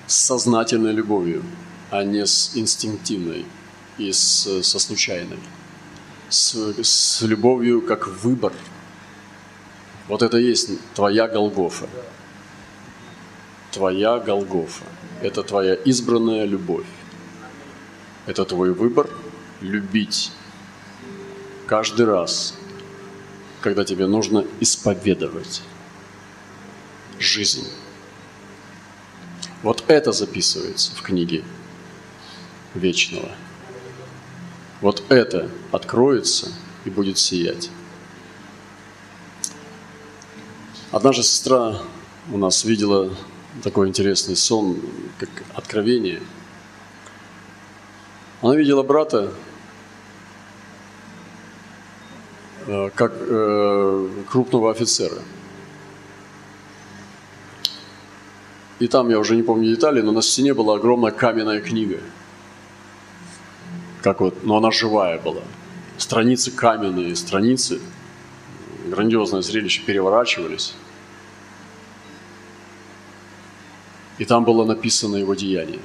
С 0.06 0.14
сознательной 0.14 0.92
любовью, 0.92 1.42
а 1.90 2.02
не 2.04 2.26
с 2.26 2.52
инстинктивной 2.54 3.46
и 3.98 4.12
с, 4.12 4.62
со 4.62 4.78
случайной. 4.78 5.38
С, 6.28 6.54
с 6.82 7.22
любовью 7.22 7.82
как 7.82 8.08
выбор. 8.08 8.52
Вот 10.08 10.22
это 10.22 10.38
и 10.38 10.44
есть 10.44 10.70
твоя 10.94 11.28
Голгофа. 11.28 11.88
Твоя 13.70 14.18
Голгофа. 14.18 14.84
Это 15.22 15.42
твоя 15.42 15.74
избранная 15.74 16.44
любовь. 16.44 16.86
Это 18.26 18.44
твой 18.44 18.72
выбор 18.72 19.08
любить 19.60 20.32
каждый 21.66 22.06
раз, 22.06 22.54
когда 23.60 23.84
тебе 23.84 24.06
нужно 24.06 24.44
исповедовать 24.60 25.62
жизнь. 27.18 27.66
Вот 29.62 29.84
это 29.88 30.12
записывается 30.12 30.94
в 30.94 31.02
книге 31.02 31.44
вечного. 32.76 33.30
Вот 34.80 35.02
это 35.08 35.50
откроется 35.72 36.52
и 36.84 36.90
будет 36.90 37.18
сиять. 37.18 37.70
Однажды 40.92 41.22
сестра 41.22 41.78
у 42.32 42.38
нас 42.38 42.64
видела 42.64 43.12
такой 43.62 43.88
интересный 43.88 44.36
сон, 44.36 44.80
как 45.18 45.28
откровение. 45.54 46.20
Она 48.42 48.54
видела 48.56 48.82
брата, 48.82 49.32
э, 52.66 52.90
как 52.94 53.12
э, 53.18 54.08
крупного 54.28 54.70
офицера. 54.70 55.18
И 58.78 58.88
там, 58.88 59.08
я 59.08 59.18
уже 59.18 59.36
не 59.36 59.42
помню 59.42 59.70
детали, 59.70 60.02
но 60.02 60.12
на 60.12 60.20
стене 60.20 60.52
была 60.52 60.76
огромная 60.76 61.10
каменная 61.10 61.60
книга. 61.60 61.98
Как 64.06 64.20
вот, 64.20 64.44
но 64.44 64.58
она 64.58 64.70
живая 64.70 65.18
была. 65.18 65.42
Страницы 65.98 66.52
каменные, 66.52 67.16
страницы, 67.16 67.80
грандиозное 68.86 69.42
зрелище, 69.42 69.82
переворачивались. 69.82 70.74
И 74.18 74.24
там 74.24 74.44
было 74.44 74.64
написано 74.64 75.16
его 75.16 75.34
деяние. 75.34 75.80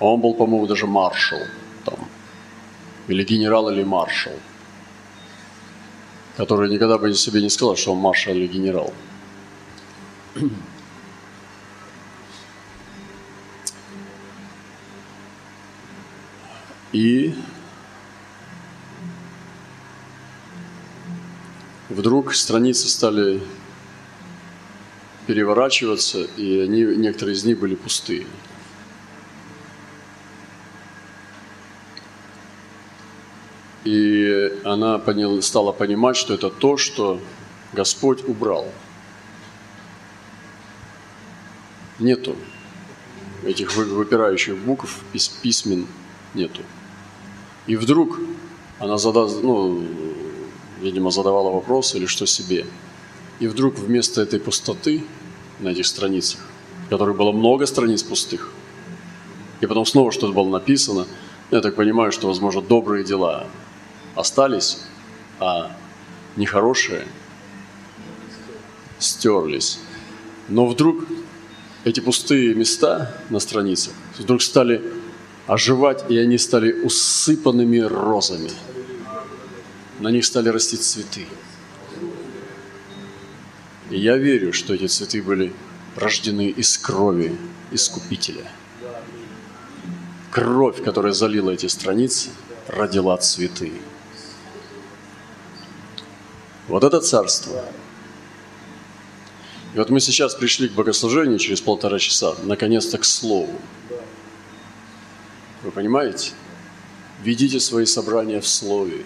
Он 0.00 0.20
был, 0.20 0.34
по-моему, 0.34 0.66
даже 0.66 0.88
маршал 0.88 1.38
там. 1.84 1.98
Или 3.06 3.22
генерал, 3.22 3.70
или 3.70 3.84
маршал. 3.84 4.32
Который 6.36 6.68
никогда 6.68 6.98
бы 6.98 7.14
себе 7.14 7.40
не 7.40 7.48
сказал, 7.48 7.76
что 7.76 7.92
он 7.92 7.98
маршал 7.98 8.34
или 8.34 8.48
генерал. 8.48 8.92
И 16.92 17.34
вдруг 21.88 22.34
страницы 22.34 22.88
стали 22.88 23.42
переворачиваться, 25.26 26.22
и 26.22 26.60
они, 26.60 26.82
некоторые 26.82 27.34
из 27.34 27.44
них 27.44 27.58
были 27.58 27.74
пустые. 27.74 28.26
И 33.84 34.60
она 34.64 34.98
поняла, 34.98 35.40
стала 35.42 35.72
понимать, 35.72 36.16
что 36.16 36.34
это 36.34 36.48
то, 36.50 36.78
что 36.78 37.20
Господь 37.74 38.26
убрал. 38.26 38.72
Нету 41.98 42.36
этих 43.44 43.74
выпирающих 43.76 44.56
букв, 44.56 45.00
письмен 45.42 45.86
нету. 46.34 46.62
И 47.68 47.76
вдруг 47.76 48.18
она 48.78 48.96
задала, 48.96 49.30
ну, 49.42 49.86
видимо, 50.80 51.10
задавала 51.10 51.50
вопрос 51.50 51.94
или 51.94 52.06
что 52.06 52.26
себе. 52.26 52.66
И 53.40 53.46
вдруг 53.46 53.78
вместо 53.78 54.22
этой 54.22 54.40
пустоты 54.40 55.04
на 55.60 55.68
этих 55.68 55.86
страницах, 55.86 56.40
в 56.86 56.88
которых 56.88 57.16
было 57.18 57.30
много 57.30 57.66
страниц 57.66 58.02
пустых, 58.02 58.52
и 59.60 59.66
потом 59.66 59.84
снова 59.84 60.10
что-то 60.12 60.32
было 60.32 60.48
написано, 60.48 61.06
я 61.50 61.60
так 61.60 61.76
понимаю, 61.76 62.10
что, 62.10 62.28
возможно, 62.28 62.62
добрые 62.62 63.04
дела 63.04 63.46
остались, 64.14 64.78
а 65.38 65.70
нехорошие 66.36 67.06
стерлись. 68.98 69.78
Но 70.48 70.66
вдруг 70.66 71.04
эти 71.84 72.00
пустые 72.00 72.54
места 72.54 73.14
на 73.28 73.40
страницах 73.40 73.92
вдруг 74.18 74.40
стали 74.40 74.82
оживать, 75.48 76.04
и 76.10 76.18
они 76.18 76.38
стали 76.38 76.72
усыпанными 76.72 77.78
розами. 77.78 78.50
На 79.98 80.08
них 80.08 80.24
стали 80.24 80.50
расти 80.50 80.76
цветы. 80.76 81.26
И 83.90 83.98
я 83.98 84.18
верю, 84.18 84.52
что 84.52 84.74
эти 84.74 84.86
цветы 84.86 85.22
были 85.22 85.52
рождены 85.96 86.48
из 86.50 86.78
крови 86.78 87.36
Искупителя. 87.70 88.46
Кровь, 90.30 90.82
которая 90.84 91.12
залила 91.12 91.50
эти 91.50 91.66
страницы, 91.66 92.28
родила 92.68 93.16
цветы. 93.16 93.72
Вот 96.68 96.84
это 96.84 97.00
царство. 97.00 97.64
И 99.74 99.78
вот 99.78 99.90
мы 99.90 100.00
сейчас 100.00 100.34
пришли 100.34 100.68
к 100.68 100.72
богослужению 100.72 101.38
через 101.38 101.60
полтора 101.62 101.98
часа, 101.98 102.34
наконец-то 102.42 102.98
к 102.98 103.04
Слову. 103.04 103.58
Вы 105.62 105.72
понимаете? 105.72 106.32
Ведите 107.22 107.58
свои 107.58 107.84
собрания 107.84 108.40
в 108.40 108.46
Слове. 108.46 109.04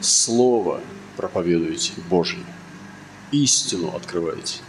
Слово 0.00 0.82
проповедуете 1.16 1.92
Божье. 2.10 2.44
Истину 3.32 3.94
открываете. 3.94 4.60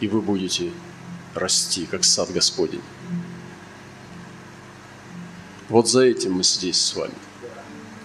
И 0.00 0.08
вы 0.08 0.20
будете 0.20 0.72
расти, 1.34 1.86
как 1.86 2.04
сад 2.04 2.32
Господень. 2.32 2.82
Вот 5.68 5.88
за 5.88 6.02
этим 6.02 6.32
мы 6.32 6.42
здесь 6.42 6.80
с 6.80 6.96
вами, 6.96 7.14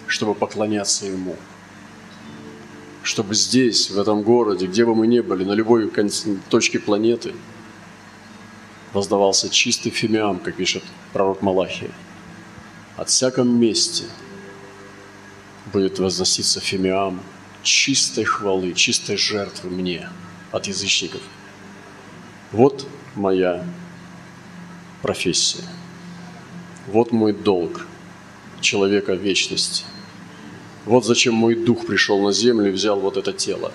чтобы 0.06 0.34
поклоняться 0.34 1.06
Ему. 1.06 1.36
Чтобы 3.02 3.34
здесь, 3.34 3.90
в 3.90 3.98
этом 3.98 4.22
городе, 4.22 4.66
где 4.66 4.84
бы 4.84 4.94
мы 4.94 5.06
ни 5.06 5.20
были, 5.20 5.44
на 5.44 5.52
любой 5.52 5.90
точке 6.48 6.78
планеты– 6.78 7.34
воздавался 8.94 9.50
чистый 9.50 9.90
фимиам, 9.90 10.38
как 10.38 10.56
пишет 10.56 10.84
пророк 11.12 11.42
Малахия. 11.42 11.90
От 12.96 13.10
всяком 13.10 13.48
месте 13.48 14.04
будет 15.72 15.98
возноситься 15.98 16.60
фимиам 16.60 17.20
чистой 17.62 18.24
хвалы, 18.24 18.72
чистой 18.72 19.16
жертвы 19.16 19.70
мне 19.70 20.08
от 20.52 20.66
язычников. 20.66 21.20
Вот 22.52 22.86
моя 23.16 23.66
профессия. 25.02 25.64
Вот 26.86 27.10
мой 27.10 27.32
долг 27.32 27.86
человека 28.60 29.14
вечности. 29.14 29.84
Вот 30.84 31.04
зачем 31.04 31.34
мой 31.34 31.56
дух 31.56 31.86
пришел 31.86 32.20
на 32.20 32.32
землю 32.32 32.68
и 32.68 32.72
взял 32.72 33.00
вот 33.00 33.16
это 33.16 33.32
тело. 33.32 33.72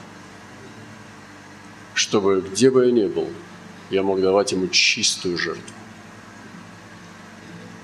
Чтобы 1.94 2.42
где 2.42 2.72
бы 2.72 2.86
я 2.86 2.92
ни 2.92 3.08
был, 3.08 3.28
я 3.90 4.04
мог 4.04 4.22
давать 4.22 4.52
ему 4.52 4.68
чистую 4.68 5.38
жертву 5.38 5.74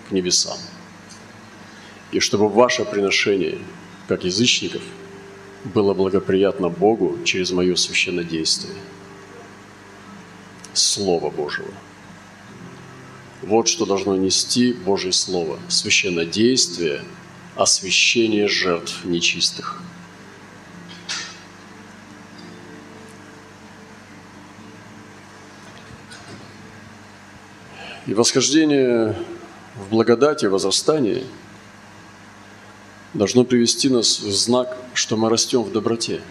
к 0.07 0.11
небесам. 0.11 0.57
И 2.11 2.19
чтобы 2.19 2.47
ваше 2.49 2.85
приношение, 2.85 3.57
как 4.07 4.23
язычников, 4.23 4.81
было 5.63 5.93
благоприятно 5.93 6.69
Богу 6.69 7.17
через 7.23 7.51
мое 7.51 7.75
священнодействие. 7.75 8.75
Слово 10.73 11.31
Божьего. 11.31 11.73
Вот 13.41 13.67
что 13.67 13.85
должно 13.85 14.15
нести 14.15 14.73
Божье 14.73 15.11
Слово. 15.11 15.59
Священнодействие, 15.67 17.03
освящение 17.55 18.47
жертв 18.47 19.05
нечистых– 19.05 19.81
И 28.07 28.13
восхождение 28.13 29.15
в 29.75 29.89
благодати, 29.89 30.45
возрастание 30.45 31.23
должно 33.13 33.43
привести 33.43 33.89
нас 33.89 34.19
в 34.19 34.31
знак, 34.31 34.77
что 34.93 35.17
мы 35.17 35.29
растем 35.29 35.63
в 35.63 35.71
доброте. 35.71 36.21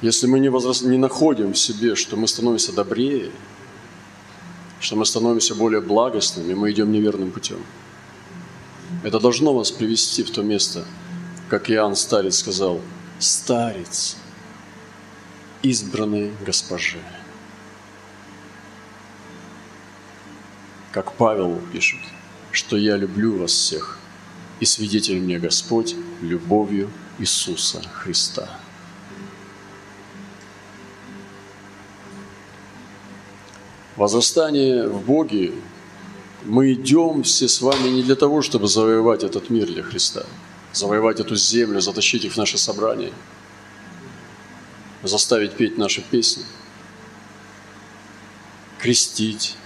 Если 0.00 0.26
мы 0.26 0.40
не, 0.40 0.48
возраст... 0.48 0.82
не 0.82 0.96
находим 0.96 1.52
в 1.52 1.58
себе, 1.58 1.94
что 1.94 2.16
мы 2.16 2.26
становимся 2.26 2.72
добрее, 2.72 3.30
что 4.80 4.96
мы 4.96 5.04
становимся 5.04 5.54
более 5.54 5.82
благостными, 5.82 6.54
мы 6.54 6.70
идем 6.72 6.90
неверным 6.90 7.30
путем. 7.30 7.62
Это 9.04 9.20
должно 9.20 9.52
вас 9.52 9.70
привести 9.70 10.22
в 10.22 10.30
то 10.30 10.42
место, 10.42 10.86
как 11.50 11.70
Иоанн 11.70 11.96
Старец 11.96 12.38
сказал, 12.38 12.80
«Старец, 13.18 14.16
избранный 15.62 16.32
госпожи». 16.46 16.98
Как 20.92 21.12
Павел 21.12 21.60
пишет, 21.72 22.00
что 22.50 22.76
я 22.76 22.96
люблю 22.96 23.38
вас 23.38 23.52
всех, 23.52 23.98
и 24.58 24.64
свидетель 24.64 25.20
мне 25.20 25.38
Господь, 25.38 25.94
любовью 26.20 26.90
Иисуса 27.18 27.82
Христа. 27.92 28.48
Возрастание 33.96 34.88
в 34.88 35.04
Боге 35.04 35.52
мы 36.44 36.72
идем 36.72 37.22
все 37.22 37.48
с 37.48 37.60
вами 37.60 37.88
не 37.88 38.02
для 38.02 38.16
того, 38.16 38.40
чтобы 38.40 38.66
завоевать 38.66 39.24
этот 39.24 39.50
мир 39.50 39.66
для 39.66 39.82
Христа, 39.82 40.24
завоевать 40.72 41.20
эту 41.20 41.36
землю, 41.36 41.80
затащить 41.80 42.24
их 42.24 42.32
в 42.32 42.36
наше 42.36 42.56
собрание, 42.56 43.12
заставить 45.02 45.52
петь 45.52 45.76
наши 45.76 46.00
песни, 46.02 46.44
крестить. 48.78 49.56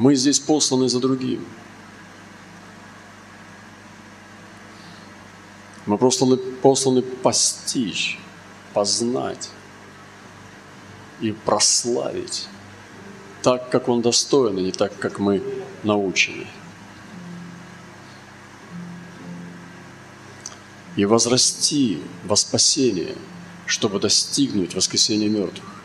Мы 0.00 0.14
здесь 0.14 0.40
посланы 0.40 0.88
за 0.88 0.98
другим. 0.98 1.44
Мы 5.84 5.98
посланы, 5.98 6.38
посланы 6.38 7.02
постичь, 7.02 8.18
познать 8.72 9.50
и 11.20 11.32
прославить 11.32 12.48
так, 13.42 13.68
как 13.68 13.90
Он 13.90 14.00
достоин, 14.00 14.56
и 14.56 14.62
не 14.62 14.72
так, 14.72 14.98
как 14.98 15.18
мы 15.18 15.42
научены. 15.82 16.46
И 20.96 21.04
возрасти 21.04 22.02
во 22.24 22.36
спасение, 22.36 23.16
чтобы 23.66 24.00
достигнуть 24.00 24.74
воскресения 24.74 25.28
мертвых. 25.28 25.82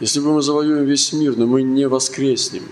Если 0.00 0.18
бы 0.18 0.32
мы 0.32 0.42
завоюем 0.42 0.84
весь 0.86 1.12
мир, 1.12 1.36
но 1.36 1.46
мы 1.46 1.62
не 1.62 1.86
воскреснем, 1.86 2.64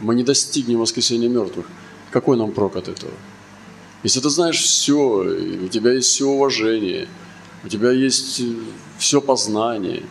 мы 0.00 0.14
не 0.14 0.22
достигнем 0.22 0.80
воскресения 0.80 1.28
мертвых, 1.28 1.66
какой 2.10 2.36
нам 2.36 2.52
прок 2.52 2.76
от 2.76 2.88
этого? 2.88 3.12
Если 4.02 4.20
ты 4.20 4.30
знаешь 4.30 4.58
все, 4.58 4.96
у 4.96 5.68
тебя 5.68 5.92
есть 5.92 6.08
все 6.08 6.26
уважение, 6.26 7.08
у 7.64 7.68
тебя 7.68 7.90
есть 7.90 8.42
все 8.98 9.20
познание, 9.20 10.02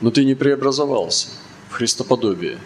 но 0.00 0.10
ты 0.10 0.24
не 0.24 0.34
преобразовался– 0.34 1.28
в 1.70 1.74
Христоподобие. 1.74 2.58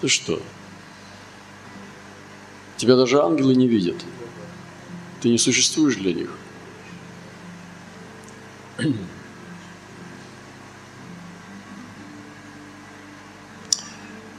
Ты 0.00 0.08
что? 0.08 0.42
Тебя 2.76 2.96
даже 2.96 3.22
ангелы 3.22 3.54
не 3.54 3.68
видят. 3.68 4.04
Ты 5.20 5.30
не 5.30 5.38
существуешь 5.38 5.96
для 5.96 6.12
них. 6.12 6.30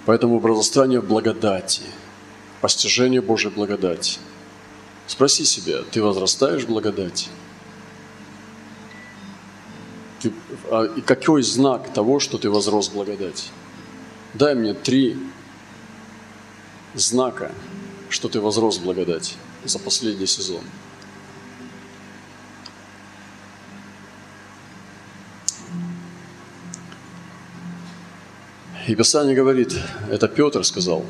Поэтому 0.10 0.40
возрастание 0.40 1.02
в 1.02 1.08
благодати, 1.08 1.84
постижение 2.62 3.22
Божьей 3.22 3.52
благодати. 3.52 4.18
Спроси 5.06 5.46
себя, 5.46 5.84
ты 5.84 6.02
возрастаешь 6.02 6.64
в 6.64 6.68
благодати? 6.68 7.28
Ты, 10.20 10.34
а, 10.72 10.86
и 10.86 11.02
какой 11.02 11.44
знак 11.44 11.94
того, 11.94 12.20
что 12.20 12.40
ты 12.40 12.50
возрос 12.50 12.90
в 12.90 12.94
благодать? 12.94 13.52
Дай 14.34 14.56
мне 14.56 14.74
три 14.74 15.16
знака, 16.96 17.52
что 18.10 18.30
ты 18.30 18.42
возрос 18.42 18.80
в 18.80 18.84
благодать 18.84 19.36
за 19.64 19.78
последний 19.78 20.26
сезон. 20.26 20.64
И 28.90 28.96
Писание 28.96 29.36
говорит, 29.36 29.74
это 30.10 30.28
Петр 30.28 30.64
сказал, 30.64 31.06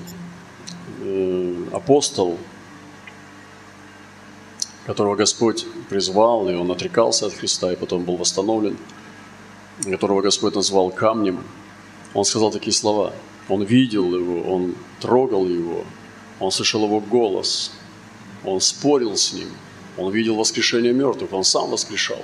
э, 1.01 1.65
апостол, 1.71 2.37
которого 4.85 5.15
Господь 5.15 5.65
призвал, 5.89 6.49
и 6.49 6.55
он 6.55 6.69
отрекался 6.71 7.27
от 7.27 7.33
Христа, 7.33 7.71
и 7.71 7.75
потом 7.75 8.03
был 8.03 8.17
восстановлен– 8.17 8.77
которого 9.83 10.21
Господь 10.21 10.55
назвал 10.55 10.91
камнем, 10.91 11.43
он 12.13 12.25
сказал 12.25 12.51
такие 12.51 12.73
слова. 12.73 13.13
Он 13.47 13.63
видел 13.63 14.13
его, 14.13 14.41
он 14.53 14.75
трогал 14.99 15.47
его, 15.47 15.85
он 16.39 16.51
слышал 16.51 16.83
его 16.83 16.99
голос, 16.99 17.71
он 18.43 18.61
спорил 18.61 19.15
с 19.15 19.33
ним, 19.33 19.49
он 19.97 20.11
видел 20.11 20.35
воскрешение 20.35 20.93
мертвых, 20.93 21.33
он 21.33 21.43
сам 21.43 21.69
воскрешал. 21.69 22.23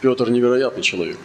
Петр 0.00 0.30
невероятный 0.30 0.82
человек. 0.82 1.18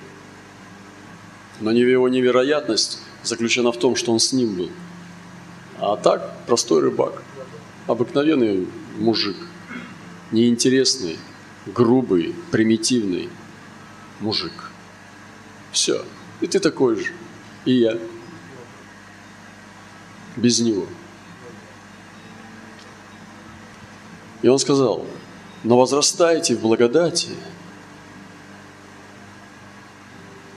Но 1.61 1.71
его 1.71 2.09
невероятность 2.09 2.99
заключена 3.23 3.71
в 3.71 3.77
том, 3.77 3.95
что 3.95 4.11
он 4.11 4.19
с 4.19 4.33
ним 4.33 4.55
был. 4.55 4.69
А 5.79 5.95
так, 5.95 6.45
простой 6.45 6.81
рыбак, 6.81 7.23
обыкновенный 7.87 8.67
мужик, 8.97 9.37
неинтересный, 10.31 11.17
грубый, 11.65 12.35
примитивный– 12.51 13.29
мужик. 14.21 14.71
Все. 15.71 16.03
И 16.39 16.47
ты 16.47 16.59
такой 16.59 16.95
же. 16.95 17.11
И 17.65 17.73
я. 17.73 17.97
Без 20.35 20.59
него. 20.59 20.85
И 24.41 24.47
он 24.47 24.57
сказал, 24.57 25.05
но 25.63 25.77
возрастайте 25.77 26.55
в 26.55 26.61
благодати 26.61 27.29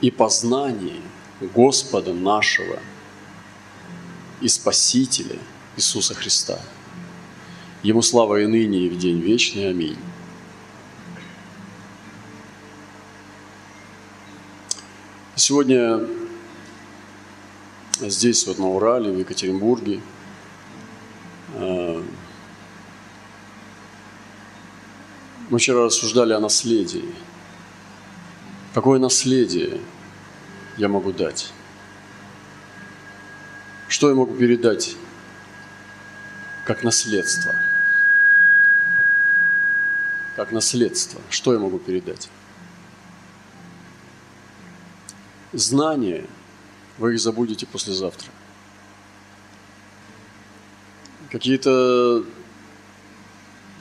и 0.05 0.11
познании 0.11 1.01
Господа 1.41 2.13
нашего 2.13 2.77
и 4.39 4.47
Спасителя 4.47 5.39
Иисуса 5.77 6.13
Христа. 6.13 6.59
Ему 7.81 8.03
слава 8.03 8.39
и 8.39 8.45
ныне, 8.45 8.85
и 8.85 8.89
в 8.89 8.99
день 8.99 9.19
вечный. 9.19 9.71
Аминь. 9.71 9.97
Сегодня 15.35 16.01
здесь, 17.99 18.45
вот 18.45 18.59
на 18.59 18.67
Урале, 18.67 19.11
в 19.11 19.17
Екатеринбурге, 19.17 20.01
э, 21.55 22.03
мы 25.49 25.57
вчера 25.57 25.85
рассуждали 25.85 26.33
о 26.33 26.39
наследии. 26.39 27.05
Какое 28.75 28.99
наследие 28.99 29.81
я 30.77 30.87
могу 30.87 31.11
дать? 31.11 31.51
Что 33.87 34.09
я 34.09 34.15
могу 34.15 34.35
передать 34.35 34.95
как 36.65 36.83
наследство? 36.83 37.53
Как 40.35 40.51
наследство. 40.51 41.21
Что 41.29 41.53
я 41.53 41.59
могу 41.59 41.79
передать? 41.79 42.29
знания, 45.57 46.25
вы 46.97 47.13
их 47.13 47.19
забудете 47.19 47.65
послезавтра. 47.65 48.29
Какие-то 51.31 52.23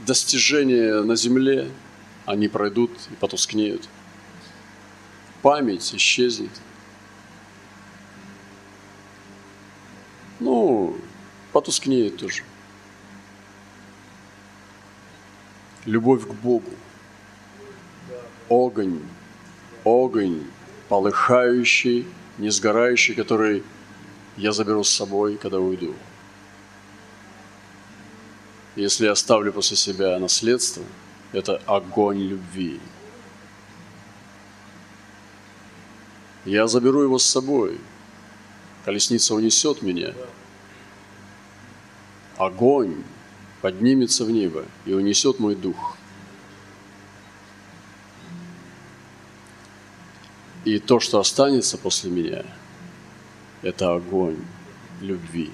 достижения 0.07 1.03
на 1.03 1.17
земле, 1.17 1.71
они 2.27 2.49
пройдут 2.49 2.91
и 3.11 3.15
потускнеют. 3.15 3.89
Память 5.43 5.95
исчезнет. 5.95 6.51
Ну, 10.41 10.97
потускнеет 11.55 12.17
тоже. 12.17 12.43
Любовь 15.87 16.27
к 16.27 16.33
Богу. 16.33 16.71
Огонь. 18.51 19.01
Огонь 19.85 20.43
полыхающий, 20.89 22.07
не 22.39 22.51
сгорающий, 22.51 23.15
который 23.15 23.63
я 24.37 24.53
заберу 24.53 24.83
с 24.83 24.91
собой, 24.91 25.37
когда 25.37 25.59
уйду. 25.61 25.95
Если 28.77 29.07
я 29.07 29.13
оставлю 29.13 29.53
после 29.53 29.77
себя 29.77 30.19
наследство, 30.19 30.83
это 31.33 31.63
огонь 31.67 32.19
любви. 32.19 32.81
Я 36.45 36.67
заберу 36.67 37.03
его 37.03 37.19
с 37.19 37.25
собой. 37.25 37.79
Колесница 38.85 39.35
унесет 39.35 39.83
меня. 39.83 40.13
Огонь 42.37 43.03
поднимется 43.63 44.25
в 44.25 44.31
небо 44.31 44.65
и 44.85 44.93
унесет 44.93 45.39
мой 45.39 45.55
дух– 45.55 45.97
И 50.65 50.79
то, 50.79 50.99
что 50.99 51.21
останется 51.21 51.77
после 51.77 52.11
меня, 52.11 52.43
это 53.61 53.95
огонь 53.95 54.43
любви. 55.03 55.51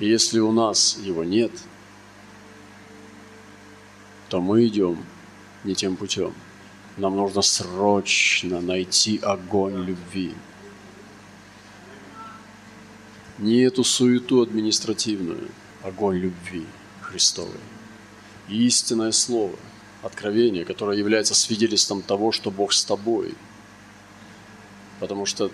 И 0.00 0.08
если 0.08 0.40
у 0.40 0.50
нас 0.50 0.98
его 0.98 1.22
нет, 1.22 1.52
то 4.28 4.40
мы 4.40 4.66
идем 4.66 4.98
не 5.62 5.76
тем 5.76 5.96
путем. 5.96 6.34
Нам 6.96 7.16
нужно 7.16 7.42
срочно 7.42 8.60
найти 8.60 9.18
огонь 9.22 9.84
любви. 9.84 10.34
Не 13.40 13.62
эту 13.62 13.84
суету 13.84 14.42
административную, 14.42 15.48
огонь 15.82 16.18
любви 16.18 16.66
Христовой. 17.00 17.60
И 18.48 18.66
истинное 18.66 19.12
Слово, 19.12 19.56
откровение, 20.02 20.64
которое 20.64 20.98
является 20.98 21.34
свидетельством 21.34 22.02
того, 22.02 22.32
что 22.32 22.50
Бог 22.50 22.72
с 22.72 22.84
тобой. 22.84 23.34
Потому 24.98 25.24
что 25.24 25.50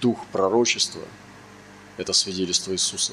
дух 0.00 0.24
пророчества– 0.32 1.02
это 1.98 2.12
свидетельство 2.14 2.72
Иисуса. 2.72 3.12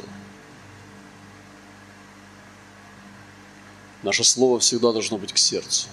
Наше 4.01 4.23
слово 4.23 4.59
всегда 4.59 4.91
должно 4.91 5.17
быть 5.17 5.33
к 5.33 5.37
сердцу. 5.37 5.87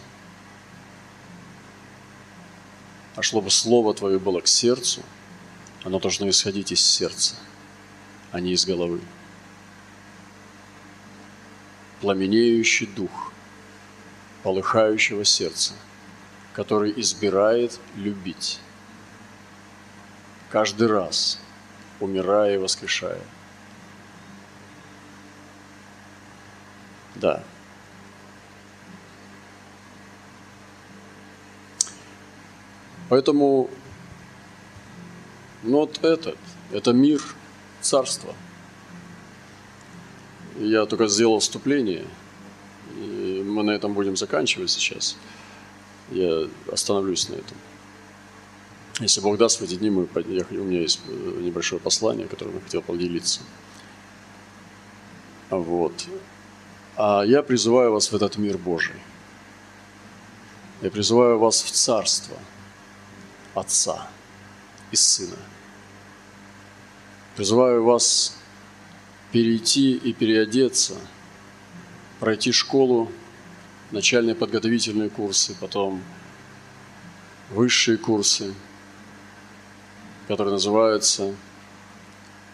А 3.17 3.23
чтобы 3.23 3.51
слово 3.51 3.95
твое 3.95 4.19
было 4.19 4.41
к 4.41 4.47
сердцу, 4.47 5.03
оно 5.83 5.99
должно 5.99 6.29
исходить 6.29 6.71
из 6.73 6.81
сердца– 6.81 7.35
а 8.33 8.40
не 8.40 8.53
из 8.53 8.64
головы. 8.64 9.01
Пламенеющий 12.01 12.87
дух 12.87 13.33
полыхающего 14.42 15.25
сердца, 15.25 15.75
который 16.53 16.92
избирает 16.97 17.79
любить. 17.95 18.59
Каждый 20.51 20.88
раз, 20.88 21.38
умирая 22.01 22.55
и 22.55 22.59
воскрешая. 22.59 23.21
Да. 27.14 27.45
Поэтому 33.09 33.68
ну 35.62 35.81
вот 35.81 36.03
этот, 36.03 36.38
это 36.73 36.92
мир– 36.92 37.23
царство. 37.83 38.35
Я 40.59 40.87
только 40.87 41.09
сделал 41.09 41.40
вступление, 41.40 42.07
и 42.97 43.42
мы 43.47 43.62
на 43.62 43.73
этом 43.73 43.95
будем 43.95 44.16
заканчивать 44.16 44.71
сейчас. 44.71 45.16
Я 46.11 46.49
остановлюсь 46.71 47.29
на 47.29 47.35
этом. 47.35 47.57
Если 49.01 49.21
Бог 49.21 49.38
даст, 49.38 49.61
в 49.61 49.64
эти 49.64 49.75
дни 49.75 49.90
мы, 49.90 50.07
я, 50.27 50.45
у 50.51 50.64
меня 50.64 50.81
есть 50.81 51.01
э, 51.09 51.38
небольшое 51.40 51.81
послание, 51.81 52.29
которым 52.29 52.55
я 52.57 52.61
хотел 52.61 52.83
поделиться. 52.83 53.40
Вот. 55.51 55.92
А 56.97 57.23
я 57.23 57.42
призываю 57.42 57.92
вас 57.92 58.12
в 58.12 58.14
этот 58.14 58.37
мир 58.37 58.59
Божий. 58.59 58.97
Я 60.83 60.90
призываю 60.90 61.38
вас 61.38 61.62
в 61.62 61.71
царство 61.71 62.37
Отца 63.55 64.09
и 64.90 64.97
Сына– 64.97 65.38
Призываю 67.37 67.83
вас 67.83 68.37
перейти 69.31 69.95
и 69.95 70.12
переодеться, 70.12 70.95
пройти 72.21 72.53
школу, 72.53 73.11
начальные 73.90 74.35
подготовительные 74.35 75.09
курсы, 75.09 75.55
потом 75.59 76.03
высшие 77.51 77.97
курсы, 77.97 78.53
которые 80.29 80.53
называются 80.53 81.35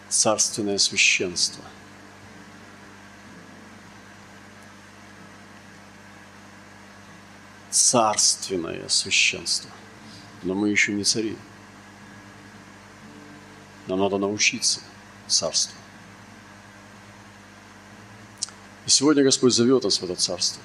«Царственное 0.07 0.77
священство». 0.77 1.63
Царственное 7.69 8.87
священство. 8.87 9.69
Но 10.41 10.55
мы 10.55 10.69
еще 10.69 10.93
не 10.93 11.03
цари. 11.03 11.37
Нам 13.89 14.01
надо 14.01 14.19
научиться 14.19 14.81
царству. 15.25 15.75
И 18.85 18.89
сегодня 18.91 19.23
Господь 19.23 19.51
зовет 19.51 19.83
нас 19.83 19.99
в 19.99 20.03
это 20.03 20.13
царство. 20.13 20.61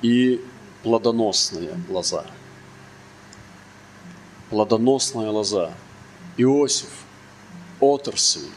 И 0.00 0.40
плодоносная 0.84 1.76
лоза. 1.88 2.24
Плодоносная 4.50 5.30
лоза. 5.30 5.74
Иосиф– 6.36 6.90
отрасль 7.80 8.48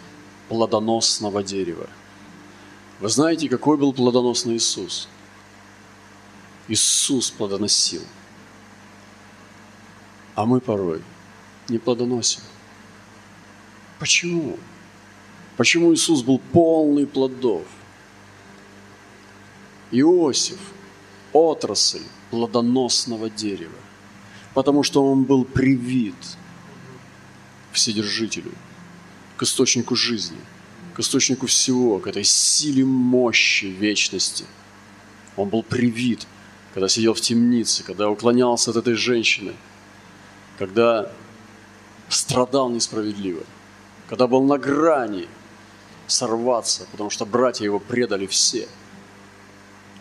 плодоносного 0.50 1.42
дерева– 1.42 1.90
вы 3.00 3.08
знаете, 3.08 3.48
какой 3.48 3.78
был 3.78 3.94
плодоносный 3.94 4.58
Иисус? 4.58 5.08
Иисус 6.68 7.32
плодоносил. 7.32 8.04
А 10.36 10.46
мы 10.46 10.60
порой 10.60 11.02
не 11.70 11.78
плодоносим. 11.78 12.42
Почему? 14.00 14.58
Почему 15.56 15.94
Иисус 15.94 16.24
был 16.24 16.40
полный 16.40 17.08
плодов? 17.08 17.66
Иосиф– 19.92 20.60
отрасль 21.34 22.04
плодоносного 22.32 23.30
дерева, 23.30 23.80
потому 24.54 24.84
что 24.84 25.04
он 25.10 25.24
был 25.24 25.46
привит 25.46 26.16
к 27.72 27.76
Вседержителю, 27.76 28.52
к 29.38 29.44
источнику 29.44 29.96
жизни– 29.96 30.38
источнику 31.02 31.48
всего, 31.48 32.00
к 32.00 32.08
этой 32.08 32.24
силе 32.24 32.86
мощи 32.86 33.66
вечности. 33.66 34.46
Он 35.36 35.50
был 35.50 35.64
привит, 35.64 36.28
когда 36.74 36.88
сидел 36.90 37.14
в 37.14 37.22
темнице, 37.22 37.84
когда 37.84 38.10
уклонялся 38.10 38.72
от 38.72 38.78
этой 38.78 38.96
женщины, 38.96 39.54
когда 40.58 41.12
страдал 42.10 42.70
несправедливо, 42.70 43.44
когда 44.10 44.28
был 44.28 44.44
на 44.44 44.58
грани 44.58 45.28
сорваться, 46.08 46.88
потому 46.92 47.10
что 47.10 47.26
братья 47.26 47.66
его 47.66 47.80
предали 47.80 48.26
все. 48.28 48.68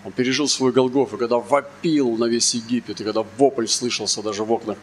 Он 0.04 0.12
пережил 0.12 0.48
свой 0.48 0.72
Голгоф, 0.72 1.12
и 1.12 1.16
когда 1.16 1.38
вопил 1.38 2.16
на 2.16 2.24
весь 2.24 2.54
Египет, 2.54 3.00
и 3.00 3.04
когда 3.04 3.24
вопль 3.36 3.66
слышался 3.66 4.22
даже 4.22 4.44
в 4.44 4.52
окнах, 4.52 4.78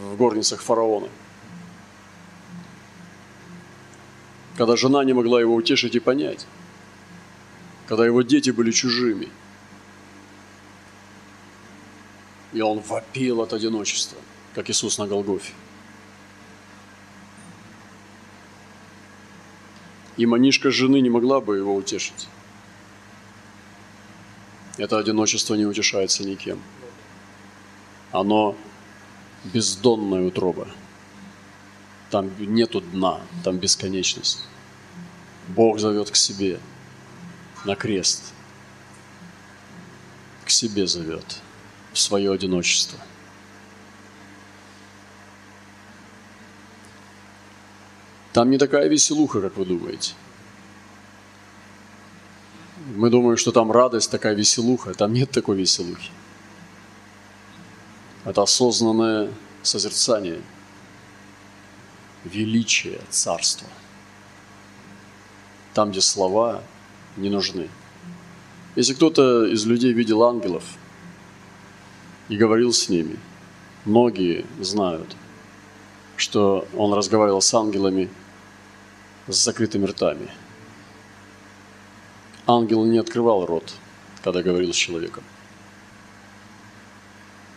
в 0.00 0.16
горницах 0.16 0.60
фараона– 0.60 1.08
когда 4.58 4.76
жена 4.76 5.04
не 5.04 5.12
могла 5.12 5.40
его 5.40 5.54
утешить 5.54 5.94
и 5.94 6.00
понять, 6.00 6.44
когда 7.86 8.04
его 8.04 8.22
дети 8.22 8.50
были 8.50 8.72
чужими. 8.72 9.28
И 12.52 12.60
он 12.60 12.80
вопил 12.80 13.40
от 13.40 13.52
одиночества, 13.52 14.18
как 14.56 14.68
Иисус 14.68 14.98
на 14.98 15.06
Голгофе. 15.06 15.52
И 20.16 20.26
манишка 20.26 20.72
жены 20.72 21.00
не 21.02 21.10
могла 21.10 21.40
бы 21.40 21.56
его 21.56 21.76
утешить. 21.76 22.26
Это 24.76 24.98
одиночество 24.98 25.54
не 25.54 25.66
утешается 25.66 26.24
никем. 26.24 26.60
Оно 28.10 28.56
бездонная 29.44 30.26
утроба. 30.26 30.66
Там 32.10 32.30
нету 32.38 32.80
дна, 32.80 33.20
там 33.44 33.58
бесконечность. 33.58 34.44
Бог 35.48 35.78
зовет 35.78 36.10
к 36.10 36.16
себе 36.16 36.58
на 37.64 37.74
крест. 37.74 38.32
К 40.44 40.50
себе 40.50 40.86
зовет 40.86 41.40
в 41.92 41.98
свое 41.98 42.32
одиночество. 42.32 42.98
Там 48.32 48.50
не 48.50 48.58
такая 48.58 48.88
веселуха, 48.88 49.40
как 49.40 49.56
вы 49.56 49.66
думаете. 49.66 50.14
Мы 52.94 53.10
думаем, 53.10 53.36
что 53.36 53.52
там 53.52 53.70
радость, 53.70 54.10
такая 54.10 54.34
веселуха. 54.34 54.94
Там 54.94 55.12
нет 55.12 55.30
такой 55.30 55.56
веселухи. 55.56 56.10
Это 58.24 58.42
осознанное 58.42 59.30
созерцание– 59.62 60.40
величие 62.24 63.00
царства. 63.10 63.68
Там, 65.74 65.90
где 65.90 66.00
слова 66.00 66.62
не 67.16 67.30
нужны. 67.30 67.68
Если 68.76 68.94
кто-то 68.94 69.46
из 69.46 69.66
людей 69.66 69.92
видел 69.92 70.22
ангелов 70.22 70.64
и 72.28 72.36
говорил 72.36 72.72
с 72.72 72.88
ними, 72.88 73.18
многие 73.84 74.44
знают, 74.60 75.16
что 76.16 76.66
он 76.76 76.92
разговаривал 76.92 77.40
с 77.40 77.52
ангелами 77.54 78.08
с 79.26 79.36
закрытыми 79.36 79.86
ртами. 79.86 80.28
Ангел 82.46 82.84
не 82.84 82.98
открывал 82.98 83.46
рот, 83.46 83.74
когда 84.22 84.42
говорил 84.42 84.72
с 84.72 84.76
человеком. 84.76 85.22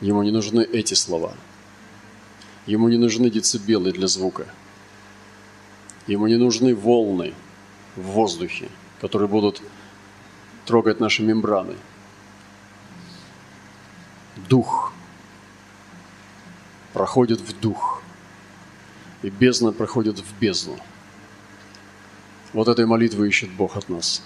Ему 0.01 0.23
не 0.23 0.31
нужны 0.31 0.61
эти 0.61 0.95
слова– 0.95 1.33
Ему 2.65 2.89
не 2.89 2.97
нужны 2.97 3.29
децибелы 3.29 3.91
для 3.91 4.07
звука. 4.07 4.47
Ему 6.07 6.27
не 6.27 6.37
нужны 6.37 6.75
волны 6.75 7.33
в 7.95 8.01
воздухе, 8.01 8.69
которые 8.99 9.27
будут 9.27 9.61
трогать 10.65 10.99
наши 10.99 11.23
мембраны. 11.23 11.75
дух, 14.49 14.93
проходит 16.93 17.39
в 17.41 17.59
дух, 17.59 18.01
и 19.21 19.29
бездна 19.29 19.71
проходит 19.71 20.19
в 20.19 20.39
бездну. 20.39 20.77
Вот 22.53 22.67
этой 22.67 22.85
молитвы 22.85 23.29
ищет 23.29 23.49
Бог 23.51 23.77
от 23.77 23.89
нас. 23.89 24.23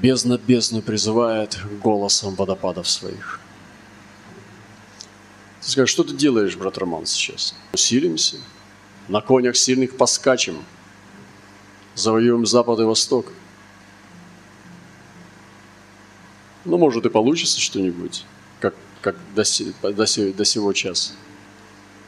Бездна 0.00 0.38
бездну 0.38 0.80
призывает 0.80 1.58
голосом 1.82 2.34
водопадов 2.34 2.88
своих. 2.88 3.40
Ты 5.60 5.70
скажешь, 5.70 5.90
что 5.90 6.04
ты 6.04 6.14
делаешь, 6.14 6.56
брат 6.56 6.78
Роман, 6.78 7.06
сейчас? 7.06 7.54
Усилимся, 7.72 8.36
на 9.08 9.20
конях 9.20 9.56
сильных 9.56 9.96
поскачем, 9.96 10.64
завоюем 11.94 12.46
Запад 12.46 12.78
и 12.80 12.84
Восток. 12.84 13.32
Ну, 16.64 16.78
может, 16.78 17.06
и 17.06 17.08
получится 17.08 17.60
что-нибудь, 17.60 18.24
как, 18.60 18.74
как 19.00 19.16
до, 19.34 19.42
до, 19.82 19.92
до, 19.92 20.32
до 20.32 20.44
сего 20.44 20.72
часа. 20.72 21.12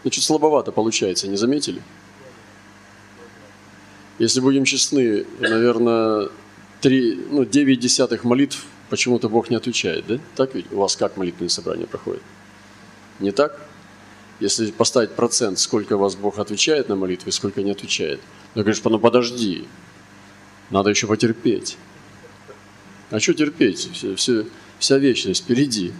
Но 0.04 0.10
чуть 0.10 0.24
слабовато 0.24 0.72
получается, 0.72 1.28
не 1.28 1.36
заметили? 1.36 1.82
Если 4.18 4.40
будем 4.40 4.64
честны, 4.64 5.26
наверное, 5.40 6.28
3, 6.82 7.26
ну, 7.30 7.44
9 7.44 7.80
десятых 7.80 8.24
молитв 8.24 8.64
почему-то 8.90 9.28
Бог 9.28 9.50
не 9.50 9.56
отвечает, 9.56 10.06
да? 10.06 10.18
Так 10.36 10.54
ведь 10.54 10.70
у 10.72 10.76
вас 10.76 10.94
как 10.94 11.16
молитвенное 11.16 11.48
собрание 11.48 11.86
проходит? 11.86 12.22
Не 13.20 13.32
так? 13.32 13.60
Если 14.40 14.70
поставить 14.70 15.14
процент, 15.14 15.58
сколько 15.58 15.98
вас 15.98 16.16
Бог 16.16 16.38
отвечает 16.38 16.88
на 16.88 16.96
молитвы, 16.96 17.30
сколько 17.30 17.62
не 17.62 17.70
отвечает. 17.70 18.20
Ну, 18.54 18.62
говоришь, 18.62 18.82
ну 18.82 18.98
подожди, 18.98 19.68
надо 20.70 20.90
еще 20.90 21.06
потерпеть. 21.06 21.76
А 23.10 23.20
что 23.20 23.34
терпеть? 23.34 23.90
Все, 23.92 24.14
все, 24.16 24.46
вся 24.78 24.96
вечность 24.96 25.42
впереди. 25.44 25.92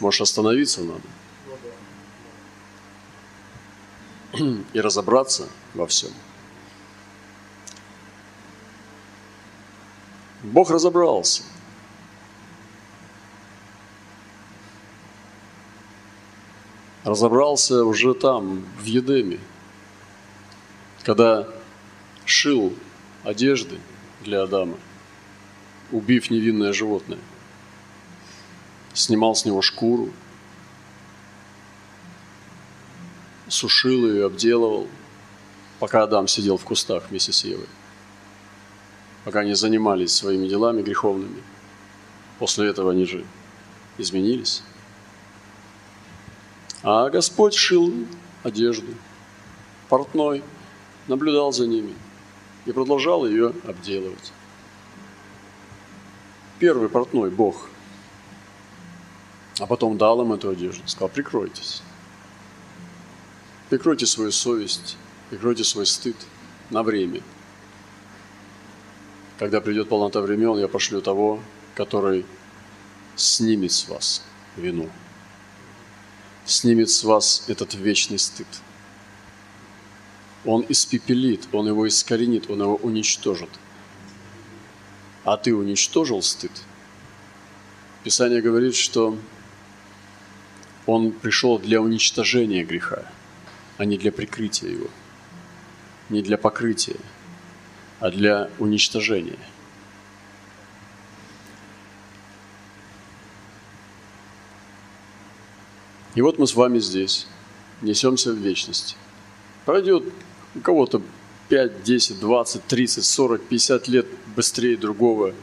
Может, 0.00 0.22
остановиться 0.22 0.80
надо? 0.82 1.02
И 4.72 4.80
разобраться 4.80 5.48
во 5.74 5.86
всем. 5.86 6.10
Бог 10.42 10.70
разобрался. 10.70 11.42
Разобрался 17.04 17.84
уже 17.84 18.14
там, 18.14 18.64
в 18.78 18.84
Едеме, 18.84 19.38
когда 21.02 21.48
шил 22.26 22.74
одежды 23.24 23.78
для 24.22 24.42
Адама, 24.42 24.76
убив 25.92 26.30
невинное 26.30 26.72
животное. 26.72 27.18
Снимал 28.92 29.34
с 29.34 29.44
него 29.44 29.62
шкуру, 29.62 30.10
сушил 33.48 34.06
ее, 34.06 34.26
обделывал, 34.26 34.88
пока 35.78 36.02
Адам 36.02 36.28
сидел 36.28 36.58
в 36.58 36.64
кустах 36.64 37.08
вместе 37.08 37.32
с 37.32 37.44
Евой 37.44 37.66
пока 39.24 39.40
они 39.40 39.54
занимались 39.54 40.12
своими 40.14 40.48
делами 40.48 40.82
греховными. 40.82 41.42
После 42.38 42.68
этого 42.68 42.92
они 42.92 43.04
же 43.04 43.24
изменились. 43.98 44.62
А 46.82 47.10
Господь 47.10 47.54
шил 47.54 47.92
одежду, 48.42 48.94
портной, 49.88 50.42
наблюдал 51.08 51.52
за 51.52 51.66
ними 51.66 51.94
и 52.64 52.72
продолжал 52.72 53.26
ее 53.26 53.52
обделывать. 53.66 54.32
Первый 56.58 56.88
портной– 56.88 57.30
Бог. 57.32 57.68
А 59.58 59.66
потом 59.66 59.98
дал 59.98 60.22
им 60.22 60.32
эту 60.32 60.48
одежду, 60.50 60.82
сказал, 60.86 61.08
прикройтесь. 61.08 61.82
Прикройте 63.68 64.06
свою 64.06 64.32
совесть, 64.32 64.96
прикройте 65.28 65.64
свой 65.64 65.86
стыд 65.86 66.16
на 66.70 66.82
время– 66.82 67.20
когда 69.40 69.62
придет 69.62 69.88
полнота 69.88 70.20
времен, 70.20 70.58
я 70.58 70.68
пошлю 70.68 71.00
того, 71.00 71.40
который 71.74 72.26
снимет 73.16 73.72
с 73.72 73.88
вас 73.88 74.22
вину. 74.54 74.90
Снимет 76.50 76.90
с 76.90 77.04
вас 77.04 77.44
этот 77.46 77.74
вечный 77.74 78.18
стыд. 78.18 78.46
Он 80.44 80.66
испепелит, 80.68 81.46
он 81.52 81.68
его 81.68 81.86
искоренит, 81.86 82.50
он 82.50 82.60
его 82.62 82.74
уничтожит. 82.76 83.50
А 85.24 85.36
ты 85.36 85.54
уничтожил 85.54 86.22
стыд? 86.22 86.50
Писание 88.02 88.42
говорит, 88.42 88.74
что 88.74 89.16
он 90.86 91.12
пришел 91.12 91.58
для 91.58 91.80
уничтожения 91.80 92.64
греха, 92.64 93.04
а 93.78 93.84
не 93.84 93.96
для 93.96 94.10
прикрытия 94.10 94.70
его, 94.70 94.88
не 96.08 96.22
для 96.22 96.36
покрытия– 96.36 96.96
а 98.00 98.10
для 98.10 98.50
уничтожения. 98.58 99.38
И 106.14 106.22
вот 106.22 106.38
мы 106.38 106.46
с 106.46 106.54
вами 106.54 106.78
здесь, 106.78 107.26
несемся 107.82 108.32
в 108.32 108.36
вечность. 108.36 108.96
Пройдет 109.64 110.04
у 110.54 110.60
кого-то 110.60 111.02
5, 111.48 111.82
10, 111.82 112.20
20, 112.20 112.64
30, 112.66 113.04
40, 113.04 113.42
50 113.42 113.88
лет 113.88 114.06
быстрее 114.36 114.76
другого. 114.76 115.34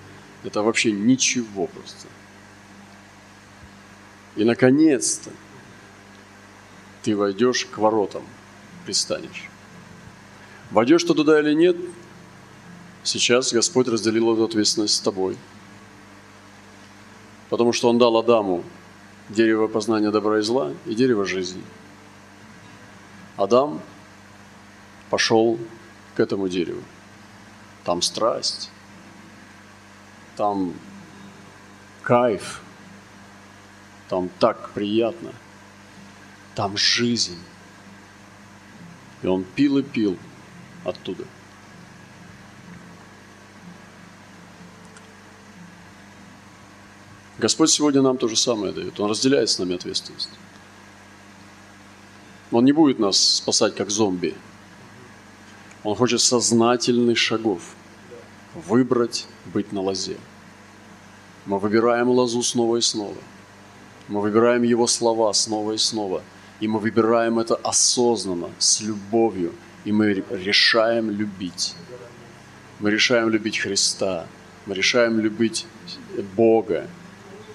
Это 0.43 0.61
вообще 0.61 0.91
ничего 0.91 1.67
просто. 1.67 2.07
И, 4.35 4.43
наконец-то, 4.43 5.31
ты 7.03 7.15
войдешь 7.15 7.65
к 7.65 7.77
воротам, 7.77 8.23
пристанешь. 8.85 9.49
Войдешь 10.71 11.03
ты 11.03 11.13
туда 11.13 11.39
или 11.39 11.53
нет, 11.53 11.77
Сейчас 13.07 13.53
Господь 13.53 13.87
разделил 13.87 14.33
эту 14.33 14.43
ответственность 14.43 14.95
с 14.95 14.99
тобой. 14.99 15.37
Потому 17.49 17.71
что 17.71 17.87
Он 17.87 17.97
дал 17.97 18.17
Адаму 18.17 18.65
дерево 19.29 19.67
познания 19.67 20.11
добра 20.11 20.39
и 20.39 20.41
зла 20.41 20.73
и 20.85 20.95
дерево 20.95 21.25
жизни. 21.25 21.63
Адам 23.35 23.81
пошел 25.09 25.59
к 26.15 26.19
этому 26.19 26.47
дереву. 26.49 26.81
Там 27.83 28.01
страсть, 28.01 28.69
там 30.35 30.73
кайф, 32.01 32.61
там 34.09 34.29
так 34.39 34.71
приятно, 34.71 35.31
там 36.55 36.77
жизнь. 36.77 37.39
И 39.23 39.27
он 39.27 39.43
пил 39.43 39.77
и 39.77 39.83
пил 39.83 40.17
оттуда– 40.83 41.23
Господь 47.39 47.69
сегодня 47.69 48.01
нам 48.01 48.17
то 48.17 48.27
же 48.27 48.35
самое 48.35 48.73
дает. 48.73 48.99
Он 48.99 49.09
разделяет 49.09 49.49
с 49.49 49.59
нами 49.59 49.75
ответственность. 49.75 50.29
Он 52.51 52.65
не 52.65 52.71
будет 52.71 52.97
нас 52.97 53.17
спасать 53.17 53.75
как 53.75 53.91
зомби. 53.91 54.33
Он 55.83 55.95
хочет 55.95 56.21
сознательных 56.21 57.17
шагов. 57.17 57.61
Выбрать 58.55 59.27
быть 59.53 59.71
на 59.71 59.81
лозе. 59.81 60.17
Мы 61.45 61.59
выбираем 61.59 62.09
лозу 62.09 62.41
снова 62.41 62.77
и 62.77 62.81
снова. 62.81 63.17
Мы 64.07 64.21
выбираем 64.21 64.63
Его 64.63 64.87
слова 64.87 65.31
снова 65.33 65.73
и 65.73 65.77
снова. 65.77 66.23
И 66.59 66.67
мы 66.67 66.79
выбираем 66.79 67.37
это 67.37 67.55
осознанно, 67.55 68.49
с 68.57 68.81
любовью. 68.81 69.53
И 69.85 69.91
мы 69.91 70.23
решаем 70.31 71.11
любить. 71.11 71.75
Мы 72.79 72.89
решаем 72.89 73.29
любить 73.29 73.59
Христа. 73.59 74.25
Мы 74.65 74.73
решаем 74.73 75.19
любить 75.19 75.67
Бога. 76.35 76.87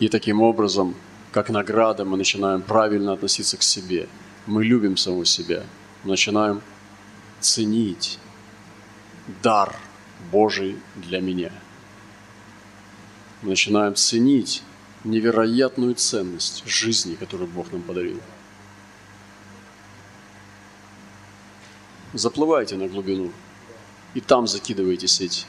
И 0.00 0.08
таким 0.08 0.42
образом, 0.42 0.94
как 1.32 1.50
награда, 1.50 2.04
мы 2.04 2.16
начинаем 2.16 2.62
правильно 2.62 3.12
относиться 3.12 3.56
к 3.56 3.62
себе. 3.62 4.08
Мы 4.46 4.64
любим 4.64 4.96
самого 4.96 5.24
себя. 5.24 5.64
Мы 6.04 6.10
начинаем 6.10 6.60
ценить 7.40 8.18
дар 9.42 9.76
Божий 10.30 10.76
для 10.96 11.20
меня. 11.20 11.52
Мы 13.42 13.50
начинаем 13.50 13.94
ценить 13.94 14.62
невероятную 15.04 15.94
ценность 15.94 16.66
жизни, 16.66 17.14
которую 17.14 17.48
Бог 17.48 17.72
нам 17.72 17.82
подарил. 17.82 18.20
Заплывайте 22.12 22.76
на 22.76 22.88
глубину 22.88 23.32
и 24.14 24.20
там 24.20 24.46
закидывайте 24.46 25.08
сеть. 25.08 25.46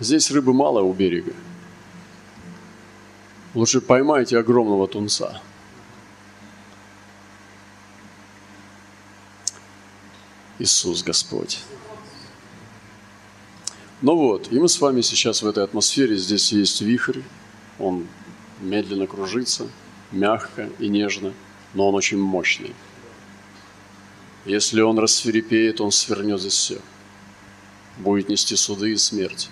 Здесь 0.00 0.30
рыбы 0.30 0.52
мало 0.52 0.80
у 0.80 0.92
берега– 0.92 1.32
Лучше 3.54 3.80
поймайте 3.80 4.38
огромного 4.38 4.86
тунца. 4.86 5.42
Иисус 10.60 11.02
Господь. 11.02 11.58
Ну 14.02 14.16
вот, 14.16 14.52
и 14.52 14.58
мы 14.58 14.68
с 14.68 14.80
вами 14.80 15.00
сейчас 15.00 15.42
в 15.42 15.46
этой 15.48 15.64
атмосфере, 15.64 16.16
здесь 16.16 16.52
есть 16.52 16.80
вихрь, 16.80 17.22
он 17.78 18.06
медленно 18.60 19.06
кружится, 19.06 19.66
мягко 20.12 20.70
и 20.78 20.88
нежно, 20.88 21.34
но 21.74 21.88
он 21.88 21.94
очень 21.94 22.18
мощный. 22.18 22.74
Если 24.44 24.80
он 24.80 24.98
рассверепеет, 24.98 25.80
он 25.80 25.90
свернет 25.90 26.40
здесь 26.40 26.54
все. 26.54 26.80
Будет 27.98 28.28
нести 28.28 28.54
суды 28.54 28.92
и 28.92 28.96
смерть. 28.96 29.50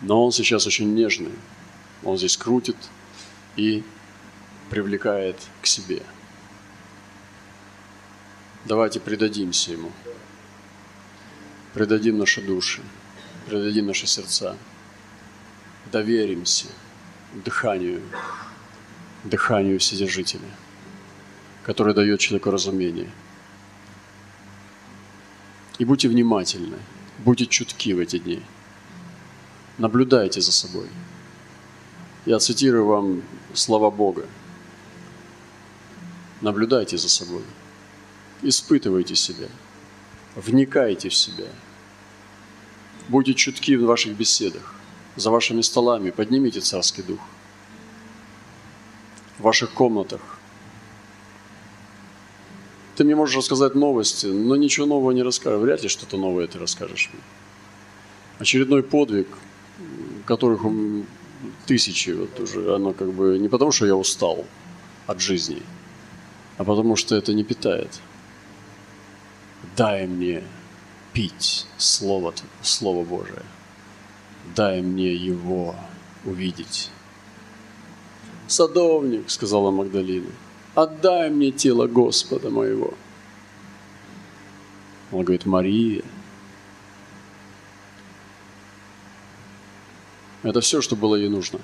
Но 0.00 0.24
он 0.24 0.32
сейчас 0.32 0.66
очень 0.66 0.94
нежный. 0.94 1.32
Он 2.04 2.16
здесь 2.16 2.36
крутит 2.36 2.76
и 3.56 3.82
привлекает 4.70 5.36
к 5.62 5.66
себе. 5.66 6.02
Давайте 8.64 9.00
предадимся 9.00 9.72
ему 9.72 9.90
предадим 11.78 12.18
наши 12.18 12.42
души, 12.42 12.82
предадим 13.46 13.86
наши 13.86 14.06
сердца, 14.06 14.56
доверимся 15.92 16.66
дыханию, 17.44 18.02
дыханию 19.22 19.78
Вседержителя, 19.78 20.50
который 21.64 21.94
дает 21.94 22.20
человеку 22.20 22.50
разумение. 22.50 23.10
И 25.78 25.84
будьте 25.84 26.08
внимательны, 26.08 26.78
будьте 27.18 27.46
чутки 27.46 27.92
в 27.92 28.00
эти 28.00 28.18
дни. 28.18 28.42
Наблюдайте 29.78 30.40
за 30.40 30.50
собой. 30.50 30.88
Я 32.28 32.38
цитирую 32.38 32.86
вам 32.86 33.22
слова 33.54 33.90
Бога. 33.90 34.24
Наблюдайте 36.40 36.96
за 36.96 37.08
собой. 37.08 37.42
Испытывайте 38.42 39.16
себя– 39.16 39.48
Вникайте 40.38 41.08
в 41.08 41.14
себя. 41.14 41.48
Будьте 43.08 43.34
чутки 43.34 43.76
в 43.76 43.84
ваших 43.84 44.16
беседах. 44.16 44.74
За 45.16 45.32
вашими 45.32 45.62
столами 45.62 46.10
поднимите 46.10 46.60
царский 46.60 47.02
дух. 47.02 47.18
В 49.38 49.42
ваших 49.42 49.72
комнатах. 49.72 50.20
Ты 52.94 53.02
мне 53.02 53.16
можешь 53.16 53.36
рассказать 53.36 53.74
новости, 53.74 54.26
но 54.26 54.54
ничего 54.54 54.86
нового 54.86 55.10
не 55.10 55.24
расскажешь. 55.24 55.60
Вряд 55.60 55.82
ли 55.82 55.88
что-то 55.88 56.16
новое 56.16 56.46
ты 56.46 56.60
расскажешь 56.60 57.10
мне. 57.12 57.22
Очередной 58.38 58.84
подвиг, 58.84 59.26
которых 60.24 60.62
тысячи, 61.68 62.10
вот 62.10 62.40
уже 62.40 62.74
оно 62.74 62.92
как 62.92 63.12
бы 63.12 63.38
не 63.38 63.48
потому, 63.48 63.72
что 63.72 63.86
я 63.86 63.94
устал 63.94 64.44
от 65.06 65.20
жизни, 65.20 65.62
а 66.56 66.64
потому 66.64 66.96
что 66.96 67.14
это 67.14 67.34
не 67.34 67.44
питает– 67.44 68.00
дай 69.78 70.06
мне 70.06 70.42
пить 71.12 71.66
Слово, 71.76 72.34
Слово 72.62 73.04
Божие. 73.04 73.42
Дай 74.56 74.82
мне 74.82 75.14
его 75.14 75.74
увидеть. 76.24 76.90
Садовник, 78.48 79.30
сказала 79.30 79.70
Магдалина, 79.70 80.30
отдай 80.74 81.30
мне 81.30 81.50
тело 81.52 81.86
Господа 81.86 82.50
моего. 82.50 82.94
Он 85.12 85.22
говорит, 85.22 85.46
Мария. 85.46 86.02
Это 90.42 90.60
все, 90.60 90.80
что 90.80 90.96
было 90.96 91.16
ей 91.16 91.28
нужно. 91.28 91.60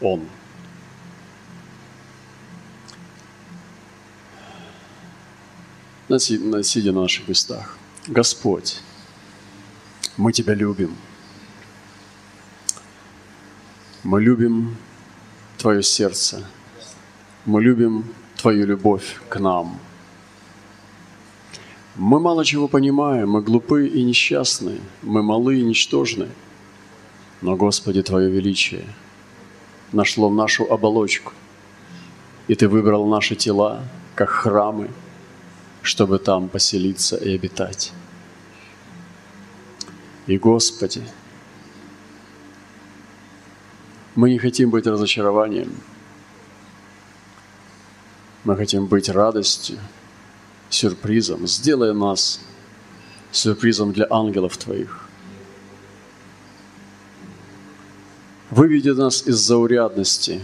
Он– 0.00 0.26
сидя 6.18 6.92
на 6.92 7.02
наших 7.02 7.28
местах. 7.28 7.76
Господь, 8.08 8.80
мы 10.16 10.32
Тебя 10.32 10.54
любим. 10.54 10.96
Мы 14.02 14.22
любим 14.22 14.76
Твое 15.58 15.82
сердце. 15.82 16.46
Мы 17.44 17.62
любим 17.62 18.04
Твою 18.36 18.66
любовь 18.66 19.20
к 19.28 19.38
нам. 19.38 19.78
Мы 21.96 22.18
мало 22.18 22.44
чего 22.44 22.66
понимаем, 22.66 23.30
мы 23.30 23.42
глупы 23.42 23.86
и 23.86 24.02
несчастны, 24.02 24.80
мы 25.02 25.22
малы 25.22 25.58
и 25.58 25.62
ничтожны. 25.62 26.28
Но, 27.42 27.56
Господи, 27.56 28.02
Твое 28.02 28.30
величие 28.30 28.84
нашло 29.92 30.30
нашу 30.30 30.64
оболочку, 30.72 31.32
и 32.48 32.54
Ты 32.54 32.68
выбрал 32.68 33.06
наши 33.06 33.34
тела, 33.34 33.82
как 34.14 34.30
храмы– 34.30 34.90
чтобы 35.82 36.18
там 36.18 36.48
поселиться 36.48 37.16
и 37.16 37.34
обитать. 37.34 37.92
И, 40.26 40.38
Господи, 40.38 41.02
мы 44.14 44.30
не 44.30 44.38
хотим 44.38 44.70
быть 44.70 44.86
разочарованием, 44.86 45.74
мы 48.44 48.56
хотим 48.56 48.86
быть 48.86 49.08
радостью, 49.08 49.78
сюрпризом. 50.68 51.46
Сделай 51.46 51.94
нас 51.94 52.40
сюрпризом 53.32 53.92
для 53.92 54.06
ангелов 54.10 54.56
Твоих. 54.56 55.09
Выведи 58.60 58.90
нас 58.90 59.26
из 59.26 59.36
заурядности 59.36 60.40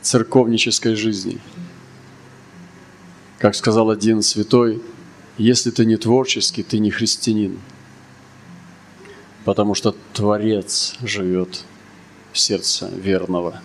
церковнической 0.00 0.94
жизни– 0.94 1.40
как 3.44 3.54
сказал 3.54 3.90
один 3.90 4.22
святой, 4.22 4.80
если 5.36 5.70
ты 5.70 5.84
не 5.84 5.96
творческий, 5.96 6.62
ты 6.62 6.78
не 6.78 6.90
христианин. 6.90 7.60
Потому 9.44 9.74
что 9.74 9.94
Творец 10.14 10.94
живет 11.02 11.64
в 12.32 12.38
сердце 12.38 12.88
верного. 12.88 13.60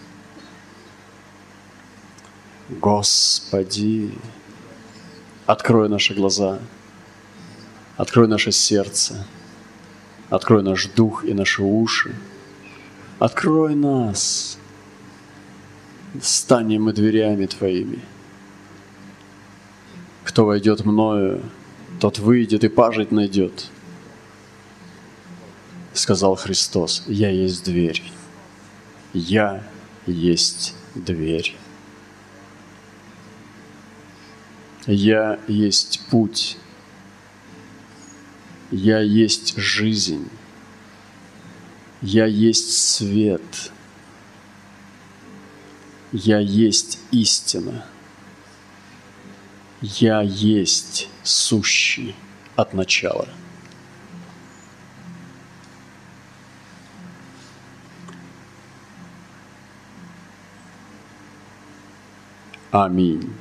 Господи, 2.67 4.11
открой 5.45 5.87
наши 5.87 6.13
глаза, 6.13 6.59
открой 7.95 8.27
наше 8.27 8.51
сердце, 8.51 9.25
открой 10.29 10.61
наш 10.61 10.87
дух 10.87 11.23
и 11.23 11.33
наши 11.33 11.63
уши, 11.63 12.13
открой 13.19 13.75
нас, 13.75 14.57
станем 16.21 16.83
мы 16.85 16.93
дверями 16.93 17.45
Твоими– 17.45 17.99
кто 20.29 20.45
войдет 20.45 20.85
мною, 20.85 21.41
тот 21.99 22.19
выйдет 22.19 22.63
и 22.63 22.69
пажить 22.69 23.11
найдет. 23.11 23.65
Сказал 25.91 26.35
Христос, 26.35 27.03
я 27.07 27.31
есть 27.31 27.65
дверь. 27.65 28.03
Я 29.11 29.63
есть 30.05 30.75
дверь. 30.93 31.57
Я 34.85 35.39
есть 35.47 36.01
путь. 36.11 36.57
Я 38.69 38.99
есть 38.99 39.57
жизнь. 39.57 40.29
Я 42.01 42.25
есть 42.25 42.71
свет. 42.71 43.71
Я 46.13 46.39
есть 46.39 46.99
истина. 47.11 47.85
Я 49.81 50.21
есть 50.21 51.09
сущий 51.23 52.15
от 52.55 52.73
начала. 52.73 53.27
Аминь. 62.71 63.33